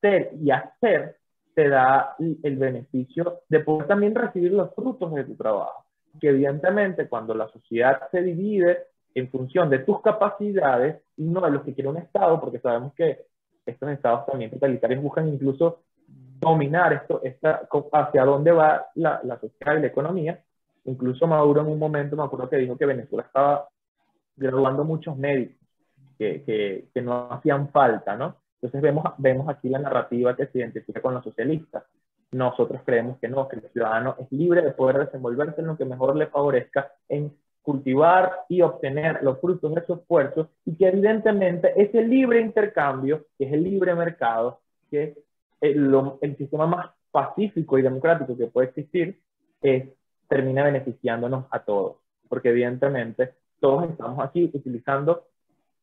ser 0.00 0.30
y 0.40 0.50
hacer, 0.50 1.18
te 1.54 1.68
da 1.68 2.16
el 2.18 2.56
beneficio 2.56 3.40
de 3.48 3.60
poder 3.60 3.86
también 3.86 4.14
recibir 4.14 4.52
los 4.52 4.74
frutos 4.74 5.12
de 5.14 5.24
tu 5.24 5.34
trabajo. 5.34 5.84
Que 6.20 6.30
evidentemente 6.30 7.08
cuando 7.08 7.34
la 7.34 7.48
sociedad 7.48 8.02
se 8.10 8.22
divide 8.22 8.86
en 9.14 9.28
función 9.28 9.68
de 9.68 9.80
tus 9.80 10.00
capacidades 10.00 11.02
y 11.16 11.24
no 11.24 11.40
de 11.40 11.50
lo 11.50 11.62
que 11.62 11.74
quiere 11.74 11.90
un 11.90 11.98
Estado, 11.98 12.40
porque 12.40 12.58
sabemos 12.58 12.94
que 12.94 13.26
estos 13.66 13.88
estados 13.90 14.26
también 14.26 14.50
totalitarios 14.50 15.02
buscan 15.02 15.28
incluso 15.28 15.80
dominar 16.40 16.92
esto, 16.92 17.20
esta, 17.22 17.68
hacia 17.92 18.24
dónde 18.24 18.50
va 18.50 18.86
la, 18.96 19.20
la 19.22 19.38
sociedad 19.38 19.76
y 19.76 19.80
la 19.80 19.86
economía. 19.86 20.42
Incluso 20.84 21.26
Maduro 21.26 21.60
en 21.60 21.68
un 21.68 21.78
momento 21.78 22.16
me 22.16 22.24
acuerdo 22.24 22.48
que 22.48 22.56
dijo 22.56 22.76
que 22.76 22.86
Venezuela 22.86 23.24
estaba 23.24 23.68
graduando 24.36 24.82
muchos 24.82 25.16
médicos 25.16 25.56
que, 26.18 26.42
que, 26.42 26.88
que 26.92 27.02
no 27.02 27.30
hacían 27.30 27.68
falta, 27.68 28.16
¿no? 28.16 28.41
Entonces 28.62 28.80
vemos, 28.80 29.04
vemos 29.18 29.48
aquí 29.48 29.68
la 29.68 29.80
narrativa 29.80 30.36
que 30.36 30.46
se 30.46 30.58
identifica 30.58 31.02
con 31.02 31.14
los 31.14 31.24
socialistas. 31.24 31.82
Nosotros 32.30 32.80
creemos 32.86 33.18
que 33.18 33.28
no, 33.28 33.48
que 33.48 33.56
el 33.56 33.68
ciudadano 33.72 34.14
es 34.20 34.30
libre 34.30 34.62
de 34.62 34.70
poder 34.70 34.98
desenvolverse 34.98 35.60
en 35.60 35.66
lo 35.66 35.76
que 35.76 35.84
mejor 35.84 36.14
le 36.14 36.28
favorezca 36.28 36.92
en 37.08 37.32
cultivar 37.60 38.32
y 38.48 38.62
obtener 38.62 39.22
los 39.22 39.40
frutos 39.40 39.74
de 39.74 39.84
su 39.84 39.94
esfuerzo 39.94 40.48
y 40.64 40.76
que 40.76 40.88
evidentemente 40.88 41.72
ese 41.76 42.02
libre 42.02 42.40
intercambio, 42.40 43.26
que 43.36 43.46
es 43.46 43.52
el 43.52 43.64
libre 43.64 43.94
mercado, 43.94 44.60
que 44.90 45.02
es 45.02 45.18
el, 45.60 45.92
el 46.20 46.36
sistema 46.36 46.66
más 46.66 46.90
pacífico 47.10 47.78
y 47.78 47.82
democrático 47.82 48.36
que 48.36 48.46
puede 48.46 48.68
existir, 48.68 49.20
es, 49.60 49.88
termina 50.28 50.64
beneficiándonos 50.64 51.46
a 51.50 51.58
todos, 51.60 51.96
porque 52.28 52.50
evidentemente 52.50 53.34
todos 53.60 53.90
estamos 53.90 54.24
aquí 54.24 54.44
utilizando 54.44 55.26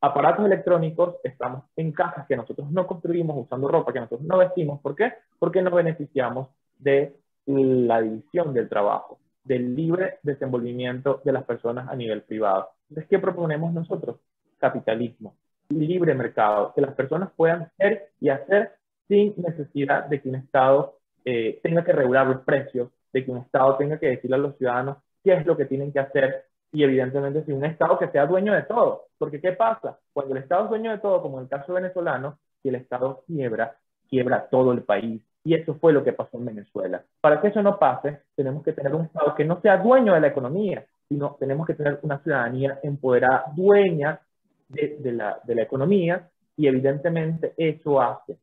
aparatos 0.02 0.46
electrónicos, 0.46 1.16
estamos 1.24 1.64
en 1.76 1.92
casas 1.92 2.26
que 2.28 2.36
nosotros 2.36 2.72
no 2.72 2.88
construimos, 2.88 3.38
usando 3.38 3.68
ropa 3.68 3.94
que 3.94 4.00
nosotros 4.00 4.28
no 4.28 4.38
vestimos. 4.38 4.80
¿Por 4.82 4.96
qué? 4.96 5.14
Porque 5.38 5.62
nos 5.62 5.74
beneficiamos 5.74 6.50
de 6.78 7.16
la 7.46 8.02
división 8.02 8.54
del 8.54 8.70
trabajo, 8.70 9.20
del 9.44 9.76
libre 9.76 10.20
desenvolvimiento 10.24 11.22
de 11.24 11.32
las 11.32 11.44
personas 11.44 11.90
a 11.90 11.96
nivel 11.96 12.22
privado. 12.22 12.70
Entonces, 12.90 13.10
¿qué 13.10 13.20
proponemos 13.20 13.74
nosotros? 13.74 14.18
Capitalismo, 14.58 15.36
libre 15.70 16.14
mercado, 16.14 16.74
que 16.74 16.82
las 16.82 16.94
personas 16.94 17.32
puedan 17.36 17.72
ser 17.78 18.12
y 18.20 18.30
hacer 18.30 18.74
sin 19.08 19.34
necesidad 19.38 20.06
de 20.06 20.22
que 20.22 20.30
un 20.30 20.36
Estado 20.36 21.00
eh, 21.26 21.60
tenga 21.64 21.84
que 21.84 21.94
regular 21.94 22.28
los 22.28 22.42
precios, 22.42 22.90
de 23.12 23.26
que 23.26 23.32
un 23.32 23.40
Estado 23.40 23.76
tenga 23.78 24.00
que 24.00 24.08
decirle 24.08 24.36
a 24.36 24.40
los 24.40 24.58
ciudadanos 24.58 24.98
qué 25.24 25.34
es 25.34 25.46
lo 25.46 25.58
que 25.58 25.66
tienen 25.66 25.92
que 25.92 26.00
hacer 26.00 26.46
y 26.72 26.84
evidentemente 26.84 27.44
si 27.44 27.52
un 27.52 27.66
Estado 27.66 27.98
que 27.98 28.10
sea 28.10 28.26
dueño 28.26 28.54
de 28.54 28.64
todo. 28.64 29.06
Porque 29.18 29.42
¿qué 29.42 29.54
pasa? 29.54 30.00
Cuando 30.14 30.36
el 30.36 30.44
Estado 30.44 30.66
es 30.66 30.70
dueño 30.70 30.92
de 30.92 31.00
todo, 31.00 31.22
como 31.22 31.38
en 31.38 31.44
el 31.44 31.50
caso 31.50 31.74
venezolano, 31.74 32.38
si 32.62 32.70
el 32.70 32.76
Estado 32.76 33.24
quiebra, 33.26 33.76
quiebra 34.10 34.48
todo 34.50 34.72
el 34.72 34.84
país. 34.84 35.22
Y 35.44 35.56
eso 35.56 35.76
fue 35.76 35.94
lo 35.94 36.04
que 36.04 36.14
pasó 36.14 36.38
en 36.38 36.46
Venezuela. 36.46 37.04
Para 37.22 37.42
que 37.42 37.48
eso 37.48 37.64
no 37.64 37.80
pase, 37.80 38.22
tenemos 38.36 38.64
que 38.64 38.74
tener 38.74 38.94
un 38.94 39.06
Estado 39.06 39.36
que 39.36 39.46
no 39.46 39.62
sea 39.62 39.78
dueño 39.78 40.14
de 40.14 40.22
la 40.22 40.28
economía, 40.28 40.86
sino 41.08 41.38
tenemos 41.40 41.66
que 41.66 41.74
tener 41.74 42.00
una 42.04 42.20
ciudadanía 42.20 42.80
empoderada, 42.84 43.46
dueña 43.56 44.22
de, 44.68 45.12
la, 45.12 45.40
de 45.44 45.56
la 45.56 45.64
economía, 45.64 46.30
y 46.56 46.68
evidentemente 46.68 47.54
eso 47.58 48.00
hace 48.00 48.38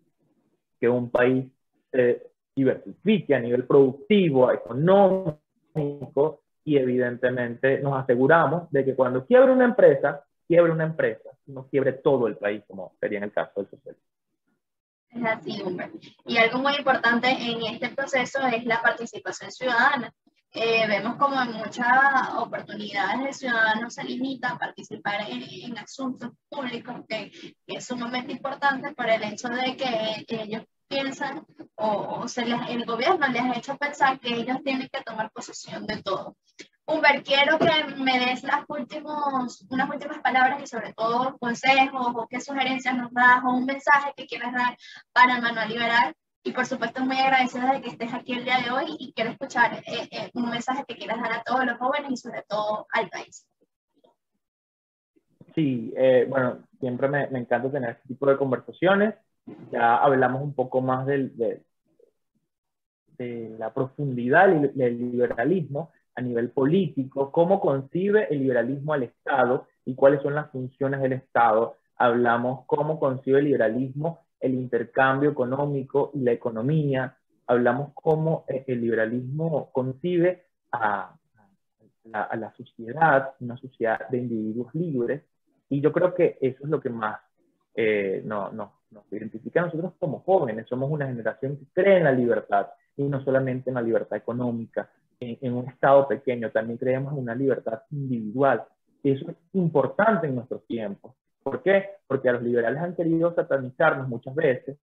que 0.80 0.88
un 0.88 1.10
país 1.10 1.46
se 1.92 2.26
diversifique 2.56 3.34
a 3.34 3.40
nivel 3.40 3.64
productivo, 3.64 4.50
económico, 4.50 6.40
y 6.66 6.76
evidentemente 6.78 7.78
nos 7.78 7.96
aseguramos 7.96 8.68
de 8.72 8.84
que 8.84 8.96
cuando 8.96 9.24
quiebre 9.24 9.52
una 9.52 9.64
empresa, 9.64 10.24
quiebre 10.48 10.72
una 10.72 10.82
empresa, 10.82 11.30
no 11.46 11.68
quiebre 11.68 11.92
todo 11.92 12.26
el 12.26 12.36
país, 12.36 12.64
como 12.66 12.92
sería 12.98 13.18
en 13.18 13.24
el 13.24 13.32
caso 13.32 13.52
del 13.60 13.70
socialismo. 13.70 14.04
Es 15.10 15.24
así, 15.24 15.62
hombre. 15.62 15.92
Y 16.24 16.36
algo 16.38 16.58
muy 16.58 16.74
importante 16.74 17.28
en 17.28 17.62
este 17.72 17.90
proceso 17.90 18.40
es 18.48 18.64
la 18.64 18.82
participación 18.82 19.52
ciudadana. 19.52 20.12
Eh, 20.50 20.88
vemos 20.88 21.14
como 21.16 21.40
en 21.40 21.52
muchas 21.52 22.34
oportunidades 22.36 23.26
el 23.26 23.34
ciudadano 23.34 23.88
se 23.88 24.02
limita 24.02 24.50
a 24.50 24.58
participar 24.58 25.20
en, 25.28 25.78
asuntos 25.78 26.30
públicos, 26.48 26.96
que, 27.08 27.30
que, 27.64 27.76
es 27.76 27.84
sumamente 27.84 28.32
importante 28.32 28.92
por 28.92 29.08
el 29.08 29.22
hecho 29.22 29.48
de 29.50 29.76
que 29.76 30.42
ellos 30.42 30.64
piensan 30.88 31.44
o, 31.74 32.26
se 32.28 32.44
les, 32.44 32.58
el 32.70 32.84
gobierno 32.84 33.26
les 33.28 33.42
ha 33.42 33.56
hecho 33.56 33.76
pensar 33.76 34.18
que 34.20 34.34
ellos 34.34 34.58
tienen 34.64 34.88
que 34.92 35.02
tomar 35.02 35.30
posesión 35.30 35.86
de 35.86 36.02
todo. 36.02 36.36
Humber, 36.86 37.24
quiero 37.24 37.58
que 37.58 37.94
me 37.96 38.18
des 38.18 38.44
las 38.44 38.64
últimos, 38.68 39.66
unas 39.68 39.90
últimas 39.90 40.18
palabras 40.20 40.62
y 40.62 40.66
sobre 40.66 40.92
todo 40.94 41.36
consejos 41.38 42.12
o 42.14 42.28
qué 42.28 42.40
sugerencias 42.40 42.96
nos 42.96 43.12
das 43.12 43.42
o 43.44 43.54
un 43.54 43.66
mensaje 43.66 44.12
que 44.16 44.26
quieras 44.26 44.52
dar 44.52 44.76
para 45.12 45.36
el 45.36 45.42
Manual 45.42 45.68
Liberal. 45.68 46.14
Y 46.44 46.52
por 46.52 46.64
supuesto 46.64 47.04
muy 47.04 47.18
agradecida 47.18 47.72
de 47.72 47.80
que 47.80 47.88
estés 47.88 48.14
aquí 48.14 48.34
el 48.34 48.44
día 48.44 48.60
de 48.60 48.70
hoy 48.70 48.96
y 49.00 49.12
quiero 49.14 49.30
escuchar 49.30 49.82
eh, 49.84 50.08
eh, 50.12 50.30
un 50.34 50.48
mensaje 50.48 50.84
que 50.86 50.94
quieras 50.94 51.20
dar 51.20 51.32
a 51.32 51.42
todos 51.42 51.66
los 51.66 51.76
jóvenes 51.76 52.12
y 52.12 52.16
sobre 52.16 52.44
todo 52.48 52.86
al 52.92 53.08
país. 53.08 53.48
Sí, 55.56 55.92
eh, 55.96 56.26
bueno, 56.28 56.64
siempre 56.78 57.08
me, 57.08 57.26
me 57.28 57.40
encanta 57.40 57.68
tener 57.68 57.90
este 57.90 58.06
tipo 58.06 58.26
de 58.26 58.36
conversaciones 58.36 59.14
ya 59.70 59.96
hablamos 59.96 60.42
un 60.42 60.54
poco 60.54 60.80
más 60.80 61.06
del, 61.06 61.36
de, 61.36 61.62
la 63.58 63.72
profundidad 63.72 64.48
del 64.48 64.98
liberalismo 64.98 65.90
a 66.14 66.20
nivel 66.20 66.50
político, 66.50 67.32
cómo 67.32 67.60
concibe 67.60 68.26
el 68.30 68.40
liberalismo 68.40 68.92
al 68.92 69.04
Estado 69.04 69.66
y 69.84 69.94
cuáles 69.94 70.22
son 70.22 70.34
las 70.34 70.50
funciones 70.50 71.00
del 71.00 71.14
Estado. 71.14 71.76
Hablamos 71.96 72.64
cómo 72.66 72.98
concibe 72.98 73.38
el 73.38 73.46
liberalismo 73.46 74.26
el 74.40 74.54
intercambio 74.54 75.30
económico 75.30 76.10
y 76.14 76.20
la 76.20 76.32
economía. 76.32 77.16
Hablamos 77.46 77.92
cómo 77.94 78.44
eh, 78.48 78.64
el 78.66 78.80
liberalismo 78.80 79.70
concibe 79.72 80.46
a, 80.72 81.16
a 82.12 82.36
la 82.36 82.52
sociedad, 82.52 83.34
una 83.40 83.56
sociedad 83.56 84.08
de 84.08 84.18
individuos 84.18 84.74
libres. 84.74 85.22
Y 85.68 85.80
yo 85.80 85.92
creo 85.92 86.14
que 86.14 86.38
eso 86.40 86.64
es 86.64 86.70
lo 86.70 86.80
que 86.80 86.90
más 86.90 87.18
eh, 87.74 88.22
no, 88.24 88.50
no, 88.52 88.75
nos 88.90 89.04
identifica 89.12 89.60
a 89.60 89.66
nosotros 89.66 89.92
como 89.98 90.20
jóvenes. 90.20 90.66
Somos 90.68 90.90
una 90.90 91.06
generación 91.06 91.56
que 91.56 91.66
cree 91.72 91.98
en 91.98 92.04
la 92.04 92.12
libertad 92.12 92.68
y 92.96 93.04
no 93.04 93.22
solamente 93.24 93.70
en 93.70 93.74
la 93.74 93.82
libertad 93.82 94.16
económica. 94.16 94.90
En, 95.18 95.54
un 95.54 95.66
Estado 95.68 96.06
pequeño 96.08 96.50
también 96.50 96.78
creemos 96.78 97.12
en 97.12 97.20
una 97.20 97.34
libertad 97.34 97.82
individual. 97.90 98.64
Y 99.02 99.12
eso 99.12 99.30
es 99.30 99.36
importante 99.54 100.26
en 100.26 100.34
nuestros 100.34 100.66
tiempos. 100.66 101.14
¿Por 101.42 101.62
qué? 101.62 101.90
Porque 102.06 102.28
a 102.28 102.32
los 102.32 102.42
liberales 102.42 102.80
han 102.82 102.94
querido 102.94 103.34
satanizarnos 103.34 104.08
muchas 104.08 104.34
veces, 104.34 104.76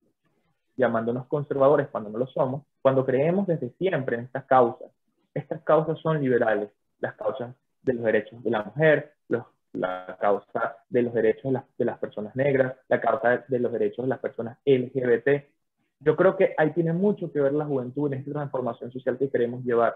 llamándonos 0.76 1.28
conservadores 1.28 1.88
cuando 1.90 2.10
no 2.10 2.18
lo 2.18 2.28
somos, 2.28 2.64
cuando 2.82 3.06
creemos 3.06 3.46
desde 3.48 3.70
siempre 3.72 4.18
en 4.18 4.24
estas 4.24 4.46
causas. 4.46 4.90
Estas 5.34 5.62
causas 5.64 6.00
son 6.00 6.22
liberales, 6.22 6.70
las 7.00 7.16
causas 7.16 7.56
de 7.84 7.94
los 7.94 8.04
derechos 8.04 8.44
de 8.44 8.50
la 8.50 8.64
mujer, 8.64 9.14
los 9.28 9.46
la 9.74 10.18
causa 10.20 10.78
de 10.90 11.02
los 11.02 11.14
derechos 11.14 11.54
de 11.78 11.86
las, 11.86 11.98
personas 11.98 12.36
negras, 12.36 12.76
la 12.88 13.02
causa 13.02 13.44
de 13.48 13.60
los 13.60 13.72
derechos 13.72 14.06
de 14.06 14.10
las 14.10 14.20
personas 14.20 14.58
LGBT. 14.66 15.44
Yo 16.00 16.16
creo 16.16 16.36
que 16.38 16.54
ahí 16.58 16.72
tiene 16.72 16.94
mucho 16.94 17.32
que 17.32 17.40
ver 17.40 17.54
la 17.54 17.66
juventud 17.66 18.12
en 18.12 18.20
esta 18.20 18.32
transformación 18.32 18.92
social 18.92 19.18
que 19.18 19.30
queremos 19.30 19.64
llevar. 19.64 19.96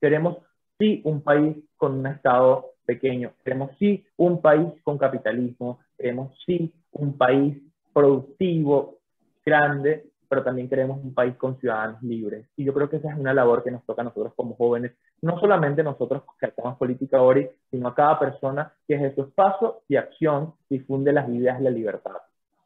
Queremos 0.00 0.38
sí 0.78 1.02
un 1.04 1.22
país 1.22 1.56
con 1.76 1.98
un 1.98 2.06
Estado 2.06 2.72
pequeño, 2.84 3.32
queremos 3.44 3.72
sí 3.78 4.06
un 4.16 4.40
país 4.40 4.68
con 4.82 4.96
capitalismo, 4.96 5.80
queremos 5.98 6.32
sí 6.46 6.72
un 6.92 7.18
país 7.18 7.58
productivo, 7.92 8.98
grande, 9.44 10.06
pero 10.28 10.44
también 10.44 10.68
queremos 10.68 11.02
un 11.02 11.14
país 11.14 11.36
con 11.36 11.58
ciudadanos 11.58 12.02
libres. 12.02 12.46
Y 12.56 12.64
yo 12.64 12.74
creo 12.74 12.88
que 12.88 12.96
esa 12.96 13.10
es 13.10 13.18
una 13.18 13.34
labor 13.34 13.64
que 13.64 13.70
nos 13.70 13.84
toca 13.84 14.02
a 14.02 14.04
nosotros 14.04 14.34
como 14.34 14.54
jóvenes, 14.54 14.92
no 15.22 15.38
solamente 15.40 15.82
nosotros 15.82 16.22
que 16.38 16.46
hacemos 16.46 16.76
política 16.76 17.18
ahora, 17.18 17.42
sino 17.70 17.88
a 17.88 17.94
cada 17.94 18.18
persona 18.18 18.72
que 18.86 18.96
desde 18.96 19.14
su 19.14 19.22
espacio 19.22 19.82
y 19.88 19.96
acción 19.96 20.54
difunde 20.68 21.12
las 21.12 21.28
ideas 21.28 21.58
de 21.58 21.64
la 21.64 21.70
libertad. 21.70 22.16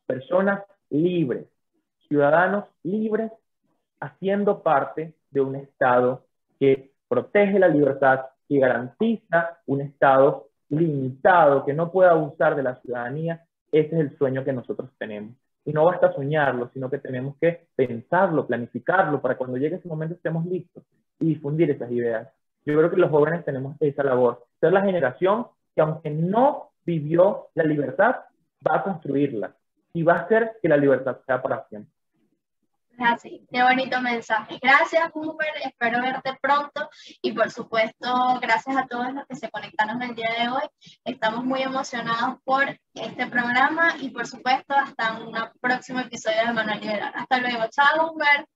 Personas 0.06 0.62
libres, 0.90 1.46
ciudadanos 2.08 2.64
libres, 2.82 3.32
haciendo 4.00 4.62
parte 4.62 5.14
de 5.30 5.40
un 5.40 5.56
Estado 5.56 6.24
que 6.58 6.92
protege 7.08 7.58
la 7.58 7.68
libertad, 7.68 8.26
y 8.52 8.58
garantiza 8.58 9.60
un 9.64 9.80
Estado 9.80 10.48
limitado, 10.68 11.64
que 11.64 11.72
no 11.72 11.90
pueda 11.90 12.10
abusar 12.10 12.54
de 12.54 12.62
la 12.62 12.76
ciudadanía. 12.82 13.46
Ese 13.70 13.94
es 13.94 14.00
el 14.00 14.18
sueño 14.18 14.44
que 14.44 14.52
nosotros 14.52 14.90
tenemos. 14.98 15.34
Y 15.64 15.72
no 15.72 15.84
basta 15.84 16.12
soñarlo, 16.12 16.70
sino 16.72 16.90
que 16.90 16.98
tenemos 16.98 17.36
que 17.40 17.68
pensarlo, 17.76 18.46
planificarlo, 18.46 19.20
para 19.20 19.36
cuando 19.36 19.56
llegue 19.56 19.76
ese 19.76 19.88
momento 19.88 20.14
estemos 20.14 20.44
listos 20.46 20.84
y 21.20 21.26
difundir 21.26 21.70
esas 21.70 21.90
ideas. 21.90 22.28
Yo 22.64 22.76
creo 22.76 22.90
que 22.90 22.96
los 22.96 23.10
jóvenes 23.10 23.44
tenemos 23.44 23.76
esa 23.80 24.02
labor, 24.02 24.46
ser 24.60 24.72
la 24.72 24.82
generación 24.82 25.46
que 25.74 25.82
aunque 25.82 26.10
no 26.10 26.70
vivió 26.84 27.48
la 27.54 27.64
libertad, 27.64 28.16
va 28.66 28.76
a 28.78 28.82
construirla 28.82 29.54
y 29.92 30.02
va 30.02 30.14
a 30.14 30.20
hacer 30.22 30.58
que 30.60 30.68
la 30.68 30.76
libertad 30.76 31.18
sea 31.26 31.42
para 31.42 31.66
siempre. 31.68 31.92
Así, 32.98 33.46
qué 33.50 33.62
bonito 33.62 34.00
mensaje. 34.00 34.58
Gracias, 34.60 35.10
Cooper. 35.12 35.48
Espero 35.64 36.00
verte 36.02 36.38
pronto. 36.40 36.88
Y 37.20 37.32
por 37.32 37.50
supuesto, 37.50 38.38
gracias 38.40 38.76
a 38.76 38.86
todos 38.86 39.12
los 39.12 39.26
que 39.26 39.36
se 39.36 39.50
conectaron 39.50 40.02
el 40.02 40.14
día 40.14 40.30
de 40.38 40.48
hoy. 40.48 40.68
Estamos 41.04 41.44
muy 41.44 41.62
emocionados 41.62 42.38
por 42.44 42.64
este 42.94 43.26
programa 43.26 43.96
y 43.98 44.10
por 44.10 44.26
supuesto 44.26 44.74
hasta 44.74 45.18
un 45.18 45.34
próximo 45.60 46.00
episodio 46.00 46.46
de 46.46 46.52
Manuel 46.52 46.80
Liberal. 46.80 47.12
Hasta 47.14 47.38
luego. 47.38 47.64
Chao, 47.70 48.08
Cooper. 48.08 48.46